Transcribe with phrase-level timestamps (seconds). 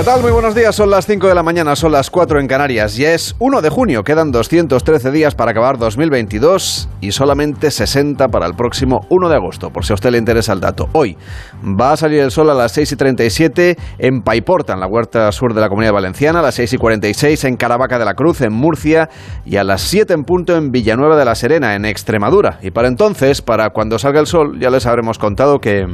[0.00, 0.22] ¿Qué tal?
[0.22, 0.74] Muy buenos días.
[0.74, 2.96] Son las 5 de la mañana, son las 4 en Canarias.
[2.96, 8.46] Ya es 1 de junio, quedan 213 días para acabar 2022 y solamente 60 para
[8.46, 10.88] el próximo 1 de agosto, por si a usted le interesa el dato.
[10.94, 11.18] Hoy
[11.62, 15.30] va a salir el sol a las 6 y 37 en Paiporta, en la huerta
[15.32, 18.40] sur de la Comunidad Valenciana, a las 6 y 46 en Caravaca de la Cruz,
[18.40, 19.10] en Murcia,
[19.44, 22.58] y a las 7 en punto en Villanueva de la Serena, en Extremadura.
[22.62, 25.84] Y para entonces, para cuando salga el sol, ya les habremos contado que...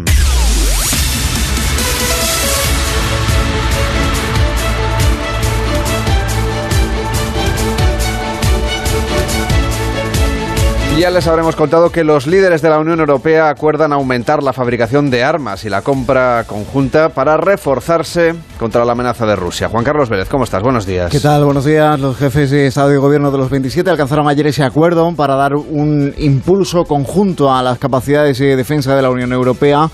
[10.98, 15.10] Ya les habremos contado que los líderes de la Unión Europea acuerdan aumentar la fabricación
[15.10, 19.68] de armas y la compra conjunta para reforzarse contra la amenaza de Rusia.
[19.68, 20.62] Juan Carlos Vélez, ¿cómo estás?
[20.62, 21.12] Buenos días.
[21.12, 21.44] ¿Qué tal?
[21.44, 22.00] Buenos días.
[22.00, 25.54] Los jefes de Estado y Gobierno de los 27 alcanzaron ayer ese acuerdo para dar
[25.54, 29.90] un impulso conjunto a las capacidades de defensa de la Unión Europea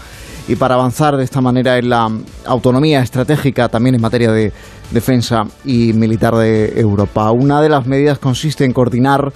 [0.46, 2.08] y para avanzar de esta manera en la
[2.46, 4.52] autonomía estratégica también en materia de
[4.92, 7.32] defensa y militar de Europa.
[7.32, 9.32] Una de las medidas consiste en coordinar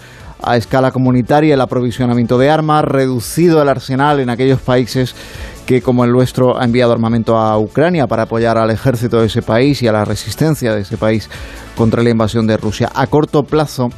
[0.47, 5.15] a escala comunitaria el aprovisionamiento de armas, reducido el arsenal en aquellos países
[5.67, 9.43] que, como el nuestro, ha enviado armamento a Ucrania para apoyar al ejército de ese
[9.43, 11.29] país y a la resistencia de ese país
[11.77, 12.89] contra la invasión de Rusia.
[12.95, 13.89] A corto plazo,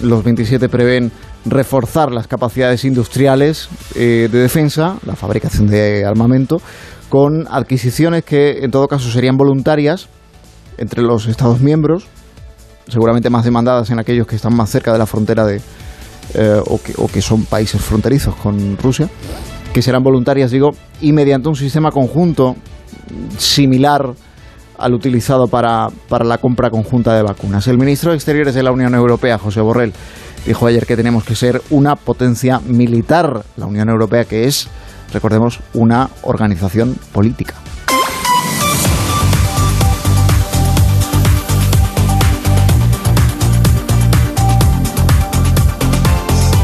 [0.00, 1.10] los 27 prevén
[1.44, 6.60] reforzar las capacidades industriales eh, de defensa, la fabricación de armamento,
[7.08, 10.08] con adquisiciones que en todo caso serían voluntarias
[10.78, 12.06] entre los Estados miembros,
[12.88, 15.60] seguramente más demandadas en aquellos que están más cerca de la frontera de,
[16.38, 19.08] eh, o, que, o que son países fronterizos con Rusia,
[19.72, 22.56] que serán voluntarias, digo, y mediante un sistema conjunto
[23.38, 24.12] similar
[24.78, 27.66] al utilizado para, para, la compra conjunta de vacunas.
[27.68, 29.94] El ministro de Exteriores de la Unión Europea, José Borrell,
[30.44, 34.68] dijo ayer que tenemos que ser una potencia militar, la Unión Europea que es,
[35.12, 37.54] recordemos, una organización política.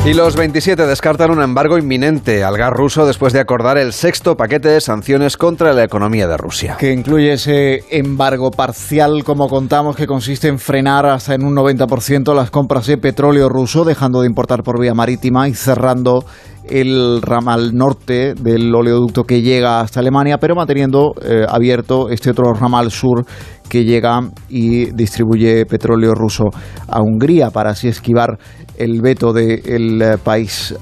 [0.05, 4.37] Y los 27 descartan un embargo inminente al gas ruso después de acordar el sexto
[4.37, 6.77] paquete de sanciones contra la economía de Rusia.
[6.77, 12.35] Que incluye ese embargo parcial, como contamos, que consiste en frenar hasta en un 90%
[12.35, 16.25] las compras de petróleo ruso, dejando de importar por vía marítima y cerrando
[16.69, 22.53] el ramal norte del oleoducto que llega hasta Alemania, pero manteniendo eh, abierto este otro
[22.55, 23.25] ramal sur
[23.69, 26.45] que llega y distribuye petróleo ruso
[26.89, 28.39] a Hungría para así esquivar
[28.83, 30.75] el veto de, país,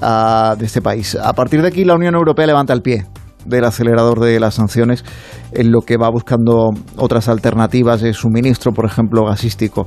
[0.57, 1.15] de este país.
[1.15, 3.05] A partir de aquí la Unión Europea levanta el pie
[3.45, 5.03] del acelerador de las sanciones
[5.53, 9.85] en lo que va buscando otras alternativas de suministro, por ejemplo, gasístico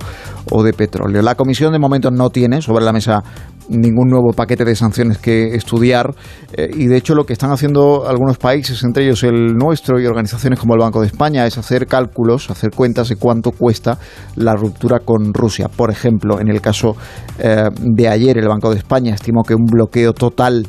[0.51, 1.23] o de petróleo.
[1.23, 3.23] La Comisión de momento no tiene sobre la mesa
[3.69, 6.15] ningún nuevo paquete de sanciones que estudiar
[6.53, 10.07] eh, y de hecho lo que están haciendo algunos países, entre ellos el nuestro y
[10.07, 13.99] organizaciones como el Banco de España, es hacer cálculos, hacer cuentas de cuánto cuesta
[14.37, 15.69] la ruptura con Rusia.
[15.69, 16.97] Por ejemplo, en el caso
[17.39, 20.67] eh, de ayer el Banco de España estimó que un bloqueo total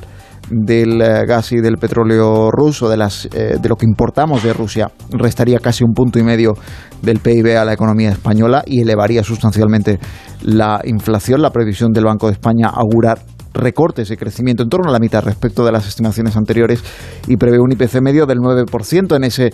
[0.50, 4.54] del eh, gas y del petróleo ruso, de, las, eh, de lo que importamos de
[4.54, 6.54] Rusia, restaría casi un punto y medio
[7.02, 10.00] del PIB a la economía española y elevaría sustancialmente
[10.44, 11.42] la inflación.
[11.42, 13.16] La previsión del Banco de España augura
[13.54, 16.84] recortes de crecimiento en torno a la mitad respecto de las estimaciones anteriores
[17.28, 19.52] y prevé un IPC medio del 9% en ese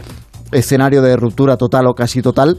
[0.52, 2.58] escenario de ruptura total o casi total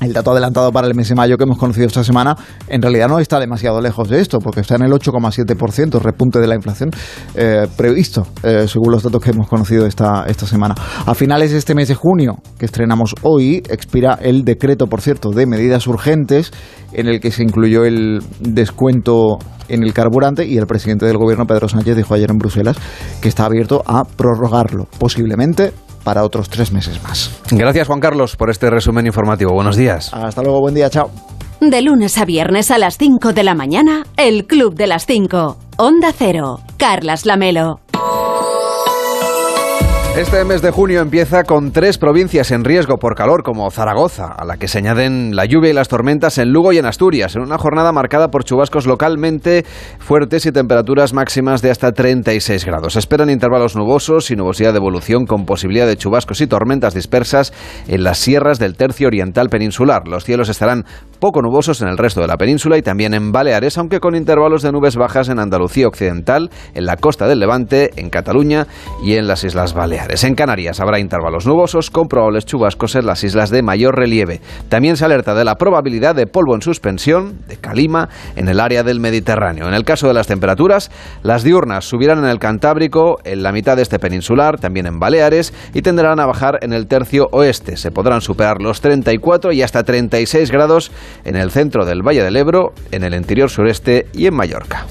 [0.00, 2.36] el dato adelantado para el mes de mayo que hemos conocido esta semana
[2.68, 6.46] en realidad no está demasiado lejos de esto, porque está en el 8,7%, repunte de
[6.46, 6.90] la inflación
[7.34, 10.74] eh, previsto, eh, según los datos que hemos conocido esta, esta semana.
[11.06, 15.30] A finales de este mes de junio, que estrenamos hoy, expira el decreto, por cierto,
[15.30, 16.52] de medidas urgentes,
[16.92, 21.46] en el que se incluyó el descuento en el carburante y el presidente del gobierno,
[21.46, 22.76] Pedro Sánchez, dijo ayer en Bruselas
[23.20, 25.72] que está abierto a prorrogarlo, posiblemente
[26.06, 27.32] para otros tres meses más.
[27.50, 29.52] Gracias Juan Carlos por este resumen informativo.
[29.52, 30.14] Buenos días.
[30.14, 31.10] Hasta luego, buen día, chao.
[31.60, 35.56] De lunes a viernes a las 5 de la mañana, el Club de las 5.
[35.78, 36.60] Onda Cero.
[36.76, 37.80] Carlas Lamelo.
[40.16, 44.46] Este mes de junio empieza con tres provincias en riesgo por calor, como Zaragoza, a
[44.46, 47.42] la que se añaden la lluvia y las tormentas en Lugo y en Asturias, en
[47.42, 49.66] una jornada marcada por chubascos localmente
[49.98, 52.96] fuertes y temperaturas máximas de hasta 36 grados.
[52.96, 57.52] esperan intervalos nubosos y nubosidad de evolución con posibilidad de chubascos y tormentas dispersas
[57.86, 60.08] en las sierras del tercio oriental peninsular.
[60.08, 60.86] Los cielos estarán
[61.20, 64.62] poco nubosos en el resto de la península y también en Baleares, aunque con intervalos
[64.62, 68.66] de nubes bajas en Andalucía Occidental, en la costa del Levante, en Cataluña
[69.04, 70.05] y en las Islas Baleares.
[70.08, 74.40] En Canarias habrá intervalos nubosos con probables chubascos en las islas de mayor relieve.
[74.68, 78.82] También se alerta de la probabilidad de polvo en suspensión, de calima, en el área
[78.82, 79.68] del Mediterráneo.
[79.68, 80.90] En el caso de las temperaturas,
[81.22, 85.52] las diurnas subirán en el Cantábrico, en la mitad de este peninsular, también en Baleares,
[85.74, 87.76] y tendrán a bajar en el tercio oeste.
[87.76, 90.92] Se podrán superar los 34 y hasta 36 grados
[91.24, 94.86] en el centro del Valle del Ebro, en el interior sureste y en Mallorca.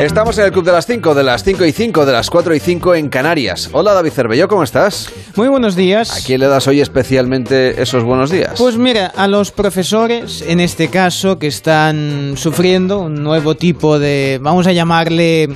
[0.00, 2.54] Estamos en el Club de las 5, de las 5 y 5, de las 4
[2.54, 3.68] y 5 en Canarias.
[3.72, 5.10] Hola David Cervelló, ¿cómo estás?
[5.36, 6.16] Muy buenos días.
[6.16, 8.54] ¿A quién le das hoy especialmente esos buenos días?
[8.56, 14.38] Pues mira, a los profesores, en este caso, que están sufriendo un nuevo tipo de,
[14.40, 15.50] vamos a llamarle...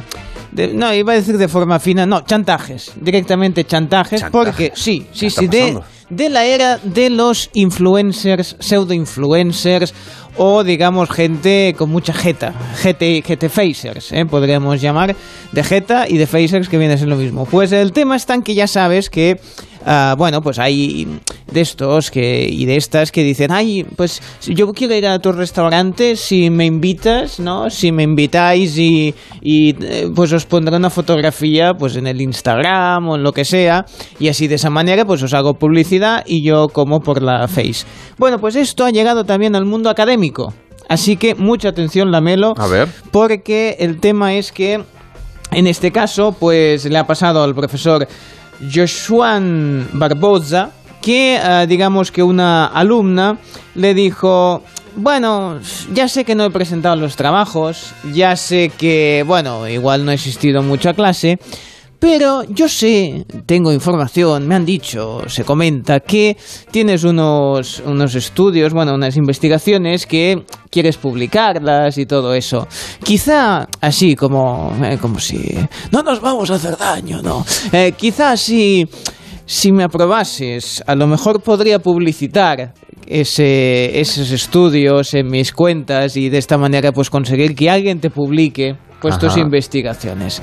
[0.53, 4.45] de- no, iba a decir de forma fina, no, chantajes, directamente chantajes, Chantaje.
[4.45, 5.81] porque sí, sí, ¿Qué está sí, de,
[6.11, 9.95] de la era de los influencers, pseudo-influencers
[10.37, 12.53] o digamos gente con mucha jeta,
[12.83, 14.27] GT, GT facers, ¿eh?
[14.27, 15.15] podríamos llamar,
[15.53, 17.47] de jeta y de facers que viene a ser lo mismo.
[17.47, 19.41] Pues el tema está en que ya sabes que,
[19.85, 21.21] ah, bueno, pues hay
[21.51, 25.33] de estos que, y de estas que dicen, ay, pues yo quiero ir a tu
[25.33, 27.71] restaurante, si me invitas, ¿no?
[27.71, 33.09] Si me invitáis y, y, eh, pues os pondré una fotografía pues en el Instagram
[33.09, 33.85] o en lo que sea
[34.19, 37.87] y así de esa manera pues os hago publicidad y yo como por la face.
[38.19, 40.53] Bueno, pues esto ha llegado también al mundo académico.
[40.89, 42.55] Así que mucha atención, Lamelo.
[42.59, 42.89] A ver.
[43.11, 44.85] Porque el tema es que
[45.51, 48.07] en este caso, pues le ha pasado al profesor
[48.73, 50.71] Joshuan Barbosa
[51.05, 53.37] que, eh, digamos que una alumna
[53.75, 54.63] le dijo,
[54.97, 55.61] bueno,
[55.93, 60.15] ya sé que no he presentado los trabajos, ya sé que, bueno, igual no he
[60.15, 61.39] asistido mucho a clase,
[61.99, 66.37] pero yo sé, tengo información, me han dicho, se comenta que
[66.71, 72.69] tienes unos, unos estudios, bueno, unas investigaciones que quieres publicarlas y todo eso.
[73.03, 75.57] Quizá así como, eh, como si
[75.91, 77.45] no nos vamos a hacer daño, ¿no?
[77.73, 78.87] Eh, quizá así,
[79.47, 82.75] si me aprobases, a lo mejor podría publicitar
[83.07, 88.11] ese, esos estudios en mis cuentas y de esta manera pues conseguir que alguien te
[88.11, 89.41] publique pues tus Ajá.
[89.41, 90.41] investigaciones.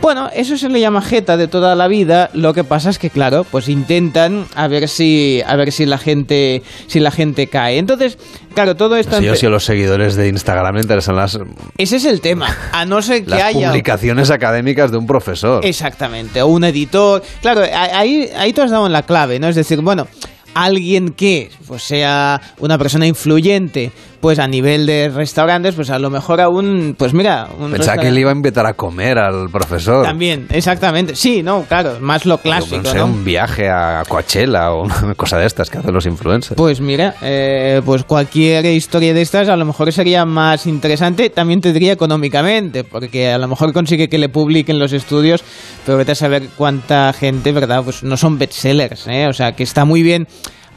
[0.00, 2.30] Bueno, eso se le llama jeta de toda la vida.
[2.34, 5.98] Lo que pasa es que, claro, pues intentan a ver si, a ver si la
[5.98, 7.78] gente, si la gente cae.
[7.78, 8.18] Entonces,
[8.56, 9.18] claro, todo esto.
[9.18, 11.38] Si yo si los seguidores de Instagram interesan las,
[11.78, 12.48] Ese es el tema.
[12.72, 13.68] A no ser que las haya.
[13.68, 15.64] publicaciones académicas de un profesor.
[15.64, 17.22] Exactamente, o un editor.
[17.40, 19.46] Claro, ahí, ahí tú has dado en la clave, ¿no?
[19.46, 20.08] Es decir, bueno,
[20.54, 26.08] alguien que pues, sea una persona influyente, pues a nivel de restaurantes, pues a lo
[26.08, 30.06] mejor aún, pues mira, un Pensaba que le iba a invitar a comer al profesor.
[30.06, 31.16] También, exactamente.
[31.16, 33.06] Sí, no, claro, más lo clásico, no sé, ¿no?
[33.06, 36.56] un viaje a Coachella o una cosa de estas que hacen los influencers.
[36.56, 41.60] Pues mira, eh, pues cualquier historia de estas a lo mejor sería más interesante, también
[41.60, 45.42] te diría económicamente, porque a lo mejor consigue que le publiquen los estudios,
[45.84, 47.82] pero vete a saber cuánta gente, ¿verdad?
[47.82, 49.26] Pues no son bestsellers, ¿eh?
[49.26, 50.28] O sea, que está muy bien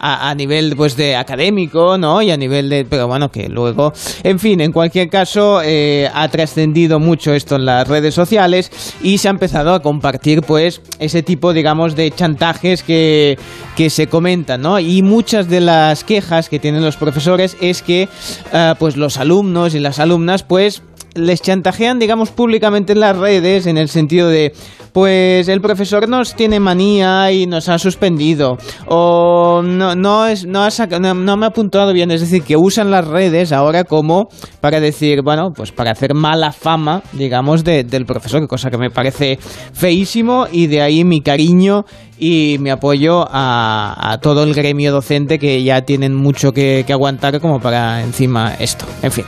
[0.05, 2.21] a, nivel pues de académico, ¿no?
[2.21, 2.85] Y a nivel de...
[2.85, 3.93] Pero bueno, que luego...
[4.23, 8.71] En fin, en cualquier caso, eh, ha trascendido mucho esto en las redes sociales
[9.01, 13.37] y se ha empezado a compartir pues ese tipo, digamos, de chantajes que,
[13.75, 14.79] que se comentan, ¿no?
[14.79, 18.07] Y muchas de las quejas que tienen los profesores es que
[18.53, 20.83] ah, pues los alumnos y las alumnas pues
[21.15, 24.53] les chantajean, digamos, públicamente en las redes, en el sentido de,
[24.93, 30.63] pues el profesor nos tiene manía y nos ha suspendido, o no, no, es, no,
[30.63, 33.85] ha saca- no, no me ha apuntado bien, es decir, que usan las redes ahora
[33.85, 34.27] como
[34.61, 38.89] para decir, bueno, pues para hacer mala fama, digamos, de- del profesor, cosa que me
[38.91, 39.39] parece
[39.73, 41.85] feísimo y de ahí mi cariño
[42.19, 46.93] y mi apoyo a, a todo el gremio docente que ya tienen mucho que, que
[46.93, 48.85] aguantar como para encima esto.
[49.01, 49.25] En fin.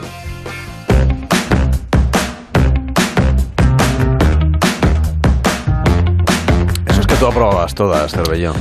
[7.18, 8.54] Tú aprobabas todas, Cervellón.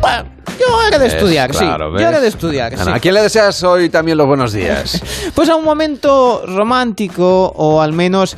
[0.00, 0.24] Bueno,
[0.60, 1.92] yo era de estudiar, Es claro, sí.
[1.94, 2.02] ¿ves?
[2.02, 2.96] Yo era de estudiar, Bueno, sí.
[2.96, 5.02] ¿A quién le deseas hoy también los buenos días?
[5.34, 8.36] Pues a un momento romántico, o al menos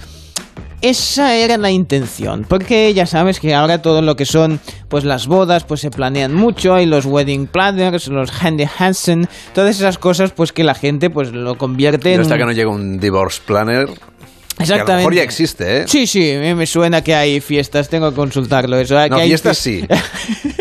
[0.81, 2.45] esa era la intención.
[2.49, 6.33] Porque ya sabes que ahora todo lo que son pues las bodas pues se planean
[6.35, 11.11] mucho, hay los wedding planners, los handy Hansen, todas esas cosas pues que la gente
[11.11, 13.89] pues lo convierte en hasta un- que no llega un divorce planner.
[14.59, 14.97] Que a lo Exactamente.
[14.97, 15.85] mejor ya existe, ¿eh?
[15.87, 18.95] Sí, sí, me suena que hay fiestas, tengo que consultarlo eso.
[19.09, 19.87] No, que hay fiestas fi- sí.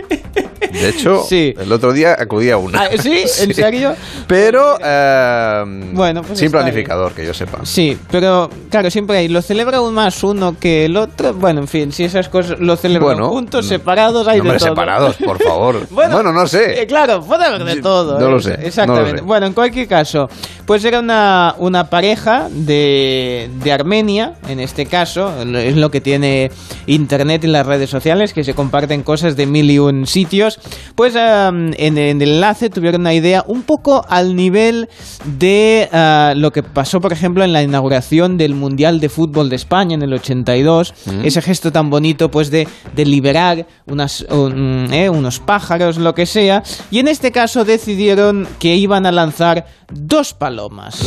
[0.60, 1.54] De hecho, Sí.
[1.60, 2.82] el otro día acudí a una.
[2.84, 3.24] Ah, ¿Sí?
[3.42, 3.96] ¿En serio?
[4.28, 7.60] Pero eh, Bueno, pues sin planificador, que yo sepa.
[7.64, 9.28] Sí, pero claro, siempre hay.
[9.28, 11.34] Lo celebra un más uno que el otro.
[11.34, 14.60] Bueno, en fin, si esas cosas lo celebran Bueno, juntos, mm, separados, hay de todo.
[14.60, 15.76] separados, por favor.
[15.92, 16.82] Bueno, Bueno, no sé.
[16.82, 18.20] eh, claro, puede haber de todo.
[18.20, 19.08] no eh, lo sé, Exactamente.
[19.10, 19.24] no lo sé.
[19.26, 20.30] Bueno, en cualquier caso,
[20.66, 26.52] pues era una, una pareja de, de Armenia, en este caso, es lo que tiene
[26.86, 30.47] Internet y las redes sociales, que se comparten cosas de mil y un sitios.
[30.96, 34.89] Pues am, en, en el enlace tuvieron una idea un poco al nivel
[35.25, 39.56] de ah, lo que pasó, por ejemplo, en la inauguración del Mundial de Fútbol de
[39.58, 40.94] España en el 82.
[41.24, 46.25] Ese gesto tan bonito, pues, de, de liberar unas, un- eh, unos pájaros, lo que
[46.25, 46.63] sea.
[46.92, 51.01] Y en este caso decidieron que iban a lanzar dos palomas.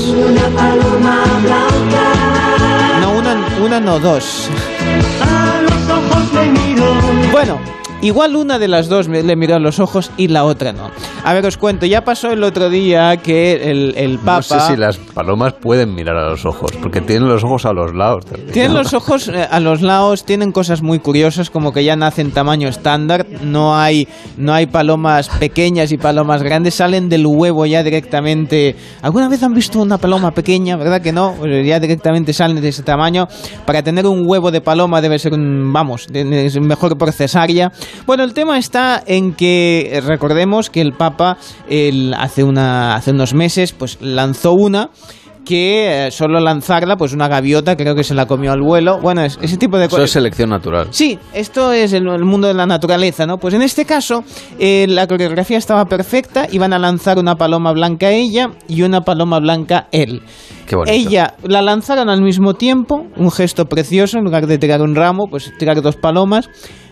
[3.01, 4.49] No, una, una no, dos.
[7.33, 7.59] Bueno,
[8.03, 10.91] igual una de las dos le miró a los ojos y la otra no.
[11.25, 14.37] A ver, os cuento, ya pasó el otro día que el, el Papa...
[14.37, 17.73] No sé si las palomas pueden mirar a los ojos, porque tienen los ojos a
[17.73, 18.25] los lados.
[18.25, 18.53] también.
[18.53, 22.31] Tienen los ojos eh, a los lados, tienen cosas muy curiosas, como que ya nacen
[22.31, 27.83] tamaño estándar, no hay, no hay palomas pequeñas y palomas grandes, salen del huevo ya
[27.83, 28.77] directamente.
[29.03, 30.77] ¿Alguna vez han visto una paloma pequeña?
[30.77, 31.35] ¿Verdad que no?
[31.39, 33.29] Pues ya directamente salen de ese tamaño.
[33.67, 36.07] Para tener un huevo de paloma debe ser un, vamos,
[36.61, 37.71] mejor por cesárea.
[38.07, 41.37] Bueno, el tema está en que eh, recordemos que el Papa
[41.69, 44.91] el- hace, una, hace unos meses pues lanzó una
[45.45, 49.01] que eh, solo lanzarla, pues una gaviota creo que se la comió al vuelo.
[49.01, 50.05] Bueno, es- ese tipo de Eso cosas.
[50.05, 50.89] es selección natural.
[50.91, 53.39] Sí, esto es el, el mundo de la naturaleza, ¿no?
[53.39, 54.23] Pues en este caso,
[54.59, 59.41] eh, la coreografía estaba perfecta, iban a lanzar una paloma blanca ella y una paloma
[59.41, 60.23] blanca él.
[60.67, 60.95] Qué bonito.
[60.95, 65.25] Ella la lanzaron al mismo tiempo, un gesto precioso, en lugar de tirar un ramo,
[65.29, 66.49] pues tirar dos palomas.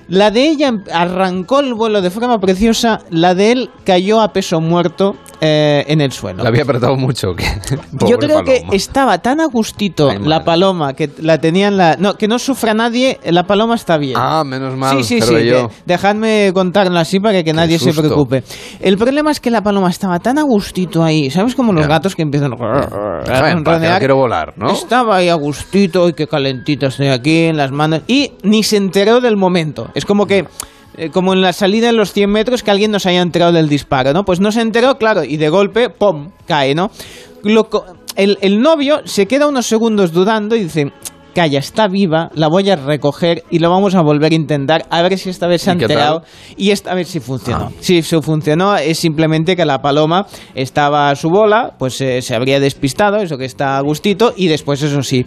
[0.09, 4.61] La de ella arrancó el vuelo de forma preciosa, la de él cayó a peso
[4.61, 6.43] muerto eh, en el suelo.
[6.43, 7.35] La había apretado mucho.
[7.35, 7.45] que-
[8.09, 12.15] Yo creo que estaba tan a gustito Ay, la paloma que la tenían la no
[12.15, 14.17] que no sufra nadie, la paloma está bien.
[14.17, 14.97] Ah, menos mal.
[14.97, 15.47] Sí, sí, pero sí.
[15.47, 15.71] yo.
[15.87, 18.43] dejadme contarlo así para que nadie se preocupe.
[18.81, 21.31] El problema es que la paloma estaba tan a gustito ahí.
[21.31, 24.71] ¿Sabes como los gatos que empiezan a no quiero volar, ¿no?
[24.71, 28.03] Estaba ahí a gustito y qué calentito estoy aquí en las manos.
[28.07, 29.91] Y ni se enteró del momento.
[29.99, 30.47] Es como que.
[30.97, 33.69] eh, Como en la salida de los 100 metros que alguien nos haya enterado del
[33.69, 34.25] disparo, ¿no?
[34.25, 36.31] Pues no se enteró, claro, y de golpe, ¡pum!
[36.47, 36.91] cae, ¿no?
[37.45, 37.69] Lo
[38.17, 40.93] el, el novio se queda unos segundos dudando y dice,
[41.35, 45.03] calla, está viva, la voy a recoger y lo vamos a volver a intentar, a
[45.03, 46.23] ver si esta vez se ha ¿Y qué enterado.
[46.57, 47.67] Y esta vez sí funcionó.
[47.71, 47.73] Ah.
[47.81, 48.77] Sí, sí funcionó.
[48.77, 53.39] Es simplemente que la paloma estaba a su bola, pues eh, se habría despistado, eso
[53.39, 55.25] que está a gustito, y después eso sí.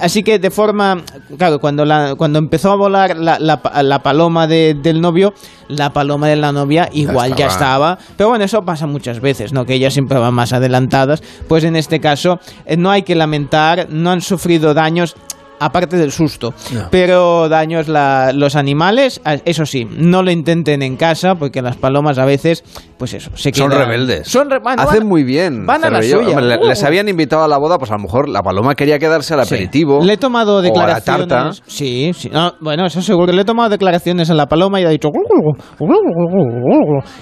[0.00, 1.02] Así que de forma,
[1.38, 5.32] claro, cuando, la, cuando empezó a volar la, la pa- la paloma de- del novio,
[5.68, 7.92] la paloma de la novia igual ya estaba.
[7.94, 8.14] estaba.
[8.16, 9.64] Pero bueno, eso pasa muchas veces, ¿no?
[9.64, 11.22] Que ellas siempre van más adelantadas.
[11.48, 15.14] Pues en este caso eh, no hay que lamentar, no han sufrido daños.
[15.64, 16.88] Aparte del susto, No.
[16.90, 22.18] pero daños la- los animales, eso sí, no lo intenten en casa porque las palomas
[22.18, 22.64] a veces,
[22.98, 24.26] pues eso, se Son quedan- rebeldes.
[24.28, 25.66] Son re- Hacen van- muy bien.
[25.66, 26.40] Van a la suya.
[26.40, 26.68] Le- Uh.
[26.68, 29.44] Les habían invitado a la boda, pues a lo mejor la paloma quería quedarse al
[29.46, 29.54] Sí.
[29.54, 30.02] aperitivo.
[30.02, 31.28] Le he tomado o a la declaraciones.
[31.28, 31.52] tarta.
[31.66, 32.28] Sí, sí.
[32.32, 33.32] No, bueno, eso seguro.
[33.32, 35.08] Le he tomado declaraciones a la paloma y ha dicho.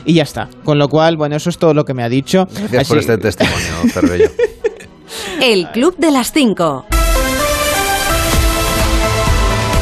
[0.04, 0.48] Y ya está.
[0.64, 2.44] Con lo cual, bueno, eso es todo lo que me ha dicho.
[2.70, 4.30] Gracias por este testimonio, Cervello.
[5.42, 6.84] El Club de las 5.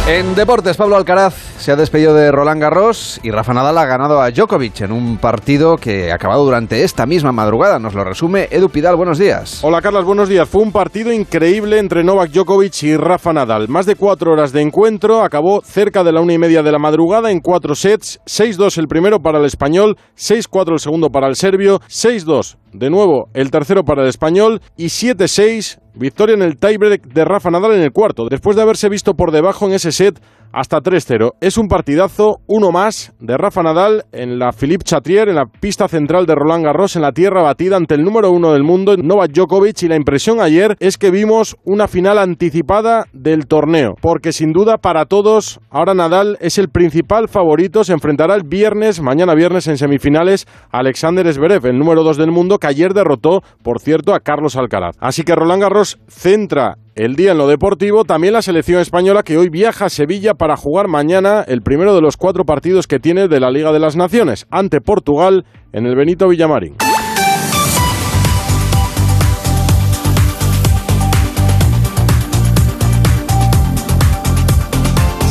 [0.09, 4.21] En deportes, Pablo Alcaraz se ha despedido de Roland Garros y Rafa Nadal ha ganado
[4.21, 7.79] a Djokovic en un partido que ha acabado durante esta misma madrugada.
[7.79, 8.97] Nos lo resume Edu Pidal.
[8.97, 9.63] Buenos días.
[9.65, 10.49] Hola Carlos, buenos días.
[10.49, 13.69] Fue un partido increíble entre Novak Djokovic y Rafa Nadal.
[13.69, 16.79] Más de cuatro horas de encuentro, acabó cerca de la una y media de la
[16.79, 18.21] madrugada en cuatro sets.
[18.27, 23.29] 6-2 el primero para el español, 6-4 el segundo para el serbio, 6-2 de nuevo
[23.35, 27.83] el tercero para el español y 7-6 victoria en el tiebreak de Rafa Nadal en
[27.83, 30.21] el cuarto, después de haberse visto por debajo en ese set
[30.53, 31.33] hasta 3-0.
[31.41, 35.89] Es un partidazo, uno más de Rafa Nadal en la Philippe Chatrier, en la pista
[35.89, 39.33] central de Roland Garros, en la tierra batida ante el número uno del mundo, Novak
[39.33, 39.83] Djokovic.
[39.83, 44.79] Y la impresión ayer es que vimos una final anticipada del torneo, porque sin duda
[44.79, 47.85] para todos, ahora Nadal es el principal favorito.
[47.85, 52.31] Se enfrentará el viernes, mañana viernes en semifinales, a Alexander Zverev, el número dos del
[52.31, 54.97] mundo, que ayer derrotó, por cierto, a Carlos Alcaraz.
[55.01, 59.39] Así que Roland Garros centra el día en lo deportivo, también la selección española que
[59.39, 63.29] hoy viaja a Sevilla para jugar mañana el primero de los cuatro partidos que tiene
[63.29, 66.75] de la Liga de las Naciones, ante Portugal en el Benito Villamarín.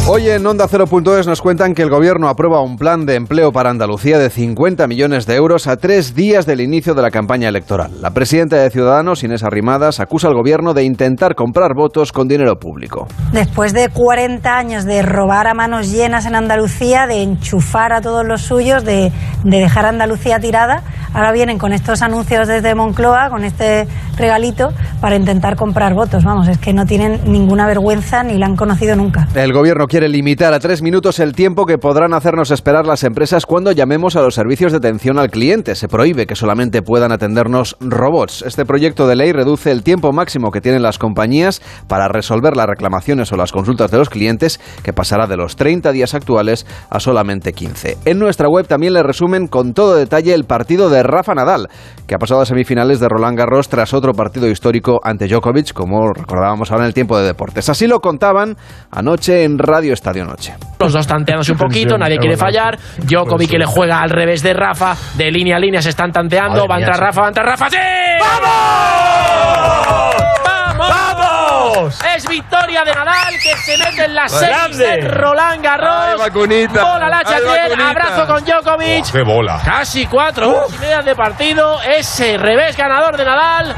[0.09, 3.71] Hoy en Onda 0.es nos cuentan que el gobierno aprueba un plan de empleo para
[3.71, 7.91] Andalucía de 50 millones de euros a tres días del inicio de la campaña electoral.
[8.01, 12.55] La presidenta de Ciudadanos, Inés Arrimadas, acusa al gobierno de intentar comprar votos con dinero
[12.55, 13.07] público.
[13.33, 18.25] Después de 40 años de robar a manos llenas en Andalucía, de enchufar a todos
[18.25, 19.11] los suyos, de,
[19.43, 20.83] de dejar a Andalucía tirada,
[21.13, 23.87] ahora vienen con estos anuncios desde Moncloa, con este
[24.17, 24.69] regalito,
[25.01, 26.23] para intentar comprar votos.
[26.23, 29.27] Vamos, es que no tienen ninguna vergüenza ni la han conocido nunca.
[29.35, 33.47] El gobierno quiere limitar a tres minutos el tiempo que podrán hacernos esperar las empresas
[33.47, 35.73] cuando llamemos a los servicios de atención al cliente.
[35.73, 38.43] Se prohíbe que solamente puedan atendernos robots.
[38.43, 42.67] Este proyecto de ley reduce el tiempo máximo que tienen las compañías para resolver las
[42.67, 46.99] reclamaciones o las consultas de los clientes, que pasará de los 30 días actuales a
[46.99, 47.97] solamente 15.
[48.05, 51.69] En nuestra web también le resumen con todo detalle el partido de Rafa Nadal,
[52.05, 56.13] que ha pasado a semifinales de Roland Garros tras otro partido histórico ante Djokovic, como
[56.13, 57.69] recordábamos ahora en el tiempo de deportes.
[57.69, 58.57] Así lo contaban
[58.91, 60.55] anoche en Radio Estadio Noche.
[60.79, 62.77] Los dos tanteándose un poquito, nadie quiere fallar.
[62.97, 66.67] Djokovic que le juega al revés de Rafa, de línea a línea se están tanteando.
[66.67, 67.69] va a entrar Rafa, va a entrar Rafa.
[67.69, 67.77] ¡Sí!
[68.19, 70.15] ¡Vamos!
[70.45, 70.89] ¡Vamos!
[70.89, 71.99] ¡Vamos!
[72.15, 76.31] Es victoria de Nadal que se mete en la seis de Roland Garros.
[76.71, 79.11] Bola la Chaquier, abrazo con Djokovic.
[79.11, 79.59] ¡Qué bola!
[79.63, 81.81] Casi cuatro horas y media de partido.
[81.81, 83.75] Ese revés ganador de Nadal.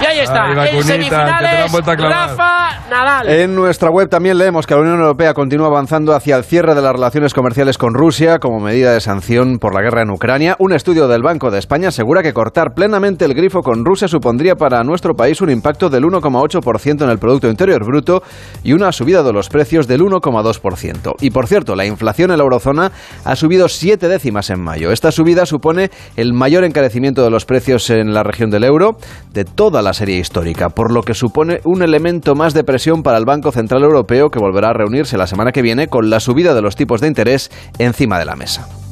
[0.00, 1.72] Y ahí está, Ay, en semifinales.
[1.72, 3.28] Rafa Nadal.
[3.30, 6.82] En nuestra web también leemos que la Unión Europea continúa avanzando hacia el cierre de
[6.82, 10.56] las relaciones comerciales con Rusia como medida de sanción por la guerra en Ucrania.
[10.58, 14.54] Un estudio del Banco de España asegura que cortar plenamente el grifo con Rusia supondría
[14.56, 18.22] para nuestro país un impacto del 1,8% en el Producto Interior Bruto
[18.62, 21.14] y una subida los precios del 1,2%.
[21.20, 22.92] Y por cierto, la inflación en la eurozona
[23.24, 24.92] ha subido siete décimas en mayo.
[24.92, 28.96] Esta subida supone el mayor encarecimiento de los precios en la región del euro
[29.32, 33.18] de toda la serie histórica, por lo que supone un elemento más de presión para
[33.18, 36.54] el Banco Central Europeo que volverá a reunirse la semana que viene con la subida
[36.54, 38.85] de los tipos de interés encima de la mesa.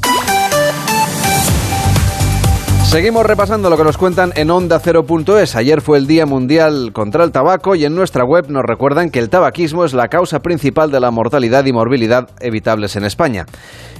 [2.85, 5.57] Seguimos repasando lo que nos cuentan en Onda 0.es.
[5.57, 9.19] Ayer fue el Día Mundial contra el Tabaco y en nuestra web nos recuerdan que
[9.19, 13.47] el tabaquismo es la causa principal de la mortalidad y morbilidad evitables en España.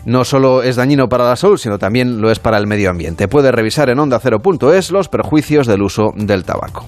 [0.05, 3.27] No solo es dañino para la salud, sino también lo es para el medio ambiente.
[3.27, 6.87] Puede revisar en Onda 0.es los perjuicios del uso del tabaco.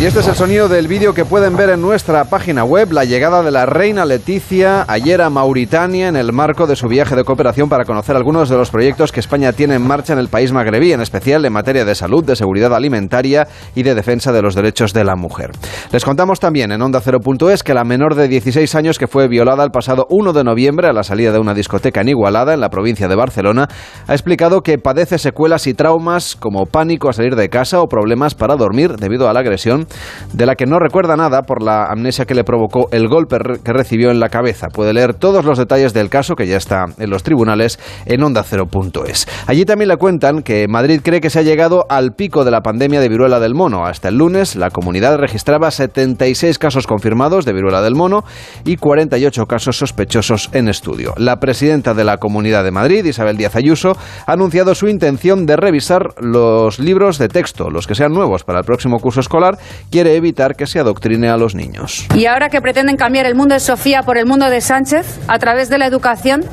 [0.00, 3.04] Y este es el sonido del vídeo que pueden ver en nuestra página web, la
[3.04, 7.24] llegada de la reina Leticia ayer a Mauritania en el marco de su viaje de
[7.24, 10.52] cooperación para conocer algunos de los proyectos que España tiene en marcha en el país
[10.52, 14.54] magrebí, en especial en materia de salud, de seguridad alimentaria y de defensa de los
[14.54, 15.50] derechos de la mujer.
[15.90, 19.64] Les contamos también en Onda 0.es que la menor de 16 años que fue violada
[19.64, 22.70] el pasado 1 de noviembre a la salida de una discoteca en Igualada, en la
[22.70, 23.66] provincia de Barcelona,
[24.06, 28.36] ha explicado que padece secuelas y traumas como pánico a salir de casa o problemas
[28.36, 29.87] para dormir debido a la agresión
[30.32, 33.72] de la que no recuerda nada por la amnesia que le provocó el golpe que
[33.72, 34.68] recibió en la cabeza.
[34.68, 39.26] Puede leer todos los detalles del caso, que ya está en los tribunales, en onda0.es.
[39.46, 42.60] Allí también le cuentan que Madrid cree que se ha llegado al pico de la
[42.60, 43.84] pandemia de viruela del mono.
[43.86, 48.24] Hasta el lunes, la comunidad registraba 76 casos confirmados de viruela del mono
[48.64, 51.14] y 48 casos sospechosos en estudio.
[51.16, 53.96] La presidenta de la Comunidad de Madrid, Isabel Díaz Ayuso,
[54.26, 58.60] ha anunciado su intención de revisar los libros de texto, los que sean nuevos para
[58.60, 59.58] el próximo curso escolar,
[59.90, 62.06] quiere evitar que se adoctrine a los niños.
[62.14, 65.38] Y ahora que pretenden cambiar el mundo de Sofía por el mundo de Sánchez, a
[65.38, 66.44] través de la educación,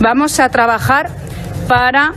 [0.00, 1.10] vamos a trabajar
[1.68, 2.12] para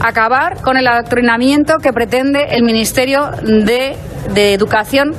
[0.00, 3.96] acabar con el adoctrinamiento que pretende el Ministerio de,
[4.34, 5.14] de Educación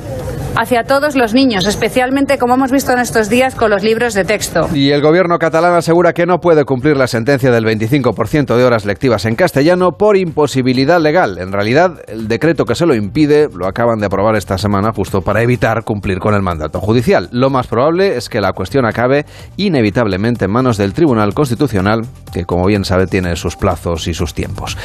[0.55, 4.25] hacia todos los niños, especialmente como hemos visto en estos días con los libros de
[4.25, 4.67] texto.
[4.73, 8.85] Y el gobierno catalán asegura que no puede cumplir la sentencia del 25% de horas
[8.85, 11.37] lectivas en castellano por imposibilidad legal.
[11.37, 15.21] En realidad, el decreto que se lo impide lo acaban de aprobar esta semana justo
[15.21, 17.29] para evitar cumplir con el mandato judicial.
[17.31, 19.25] Lo más probable es que la cuestión acabe
[19.57, 22.01] inevitablemente en manos del Tribunal Constitucional,
[22.33, 24.77] que como bien sabe tiene sus plazos y sus tiempos.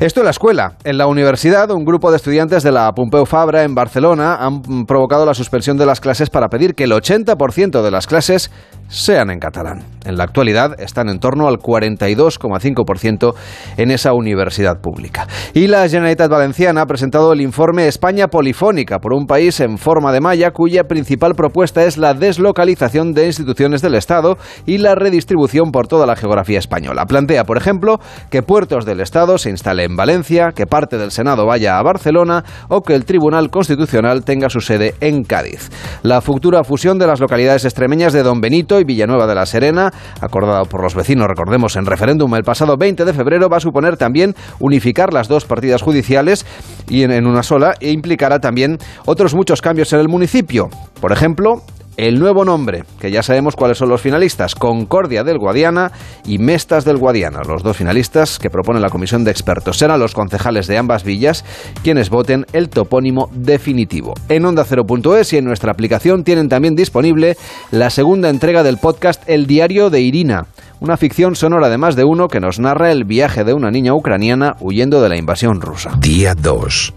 [0.00, 0.74] Esto en la escuela.
[0.84, 4.86] En la universidad, un grupo de estudiantes de la Pompeu Fabra en Barcelona han mm,
[5.18, 8.50] la suspensión de las clases para pedir que el 80% de las clases
[8.90, 9.84] sean en catalán.
[10.04, 13.34] En la actualidad están en torno al 42,5%
[13.76, 15.26] en esa universidad pública.
[15.54, 20.12] Y la Generalitat Valenciana ha presentado el informe España Polifónica por un país en forma
[20.12, 25.70] de malla cuya principal propuesta es la deslocalización de instituciones del Estado y la redistribución
[25.70, 27.06] por toda la geografía española.
[27.06, 28.00] Plantea, por ejemplo,
[28.30, 32.44] que puertos del Estado se instalen en Valencia, que parte del Senado vaya a Barcelona
[32.68, 35.70] o que el Tribunal Constitucional tenga su sede en Cádiz.
[36.02, 39.90] La futura fusión de las localidades extremeñas de Don Benito y Villanueva de la Serena,
[40.20, 43.96] acordado por los vecinos, recordemos, en referéndum el pasado 20 de febrero, va a suponer
[43.96, 46.46] también unificar las dos partidas judiciales
[46.88, 50.68] y en, en una sola e implicará también otros muchos cambios en el municipio.
[51.00, 51.62] Por ejemplo,
[52.00, 55.92] el nuevo nombre, que ya sabemos cuáles son los finalistas, Concordia del Guadiana
[56.24, 59.76] y Mestas del Guadiana, los dos finalistas que propone la comisión de expertos.
[59.76, 61.44] Serán los concejales de ambas villas
[61.82, 64.14] quienes voten el topónimo definitivo.
[64.30, 67.36] En onda 0.es y en nuestra aplicación tienen también disponible
[67.70, 70.46] la segunda entrega del podcast El diario de Irina,
[70.80, 73.92] una ficción sonora de más de uno que nos narra el viaje de una niña
[73.92, 75.90] ucraniana huyendo de la invasión rusa.
[76.00, 76.94] Día 2.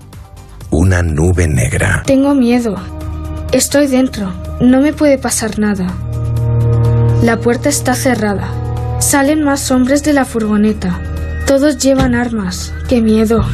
[0.71, 2.03] Una nube negra.
[2.05, 2.75] Tengo miedo.
[3.53, 4.33] Estoy dentro.
[4.61, 5.85] No me puede pasar nada.
[7.21, 8.47] La puerta está cerrada.
[8.99, 10.99] Salen más hombres de la furgoneta.
[11.45, 12.73] Todos llevan armas.
[12.89, 13.45] ¡Qué miedo!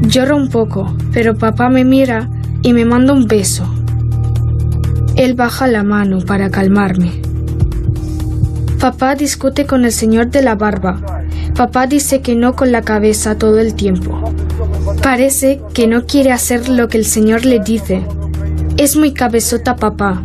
[0.00, 2.30] Lloro un poco, pero papá me mira
[2.62, 3.66] y me manda un beso.
[5.16, 7.20] Él baja la mano para calmarme.
[8.80, 10.98] Papá discute con el señor de la barba.
[11.54, 14.32] Papá dice que no con la cabeza todo el tiempo.
[15.02, 18.02] Parece que no quiere hacer lo que el señor le dice.
[18.76, 20.22] Es muy cabezota papá.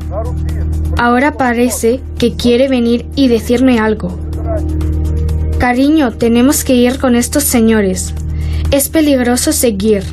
[0.97, 4.19] Ahora parece que quiere venir y decirme algo.
[5.59, 8.13] Cariño, tenemos que ir con estos señores.
[8.71, 10.03] Es peligroso seguir.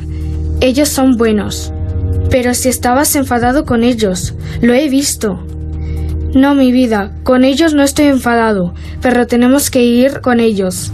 [0.61, 1.73] Ellos son buenos.
[2.29, 5.39] Pero si estabas enfadado con ellos, lo he visto.
[6.33, 10.91] No, mi vida, con ellos no estoy enfadado, pero tenemos que ir con ellos.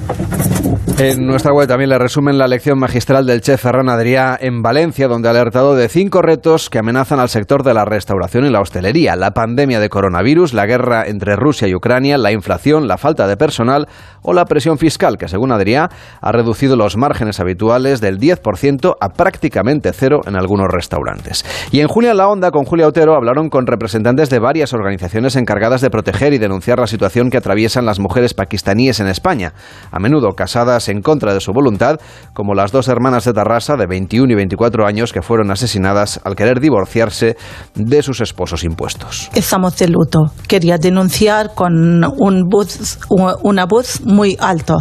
[1.00, 5.08] En nuestra web también le resumen la lección magistral del chef Ferran Adrià en Valencia,
[5.08, 8.62] donde ha alertado de cinco retos que amenazan al sector de la restauración y la
[8.62, 9.16] hostelería.
[9.16, 13.38] La pandemia de coronavirus, la guerra entre Rusia y Ucrania, la inflación, la falta de
[13.38, 13.88] personal
[14.22, 15.90] o la presión fiscal, que según Adrià
[16.22, 21.44] ha reducido los márgenes habituales del 10% a prácticamente cero en algunos restaurantes.
[21.72, 25.82] Y en Julia La Onda, con Julia Otero, hablaron con representantes de varias organizaciones encargadas
[25.82, 29.54] de proteger y denunciar la situación que atraviesan las mujeres pakistaníes en España,
[29.92, 32.00] a menudo casadas en contra de su voluntad,
[32.34, 36.36] como las dos hermanas de Tarrasa de 21 y 24 años que fueron asesinadas al
[36.36, 37.36] querer divorciarse
[37.76, 39.30] de sus esposos impuestos.
[39.34, 40.20] Estamos de luto.
[40.48, 44.78] Quería denunciar con un voz, una voz muy alto,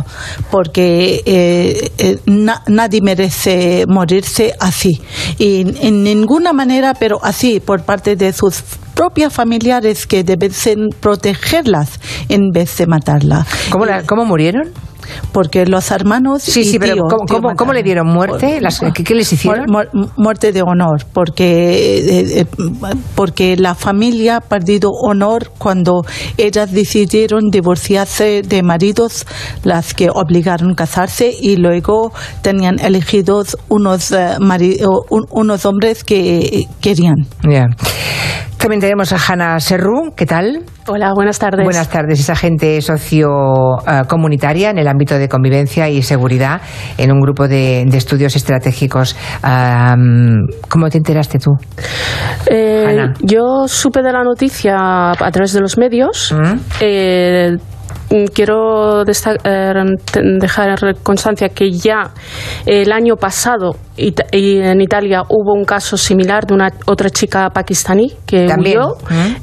[0.50, 5.00] porque eh, eh, na, nadie merece morirse así.
[5.38, 8.62] Y en ninguna manera, pero así, por parte de sus
[8.94, 10.52] propias familiares que deben
[11.00, 13.46] protegerlas en vez de matarla.
[13.70, 14.70] ¿Cómo, la, ¿cómo murieron?
[15.32, 16.42] Porque los hermanos.
[16.42, 18.60] Sí, sí, pero ¿cómo, cómo, ¿cómo, le dieron muerte?
[18.60, 19.66] Las, ¿qué, ¿qué, les hicieron?
[20.16, 22.46] muerte de honor, porque, eh, eh,
[23.14, 26.02] porque la familia ha perdido honor cuando
[26.36, 29.26] ellas decidieron divorciarse de maridos,
[29.64, 32.12] las que obligaron a casarse y luego
[32.42, 37.26] tenían elegidos unos, uh, unos hombres que querían.
[37.42, 37.66] Yeah.
[38.62, 40.62] También tenemos a Hanna Serru, ¿qué tal?
[40.86, 41.64] Hola, buenas tardes.
[41.64, 46.60] Buenas tardes, es agente sociocomunitaria en el ámbito de convivencia y seguridad
[46.96, 49.16] en un grupo de, de estudios estratégicos.
[49.42, 51.50] Um, ¿Cómo te enteraste tú?
[52.46, 54.76] Eh, yo supe de la noticia
[55.10, 56.32] a través de los medios.
[56.32, 56.58] ¿Mm?
[56.80, 57.56] Eh,
[58.32, 62.10] quiero dejar constancia que ya
[62.66, 68.46] el año pasado en Italia hubo un caso similar de una otra chica pakistaní que
[68.46, 68.78] ¿También?
[68.78, 68.96] murió.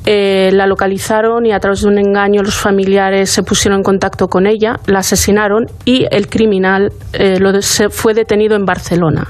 [0.05, 4.27] Eh, la localizaron y a través de un engaño los familiares se pusieron en contacto
[4.27, 9.27] con ella, la asesinaron y el criminal eh, lo, se fue detenido en Barcelona.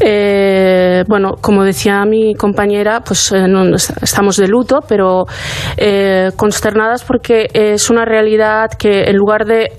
[0.00, 5.24] Eh, bueno, como decía mi compañera, pues eh, no, estamos de luto, pero
[5.76, 9.72] eh, consternadas porque es una realidad que en lugar de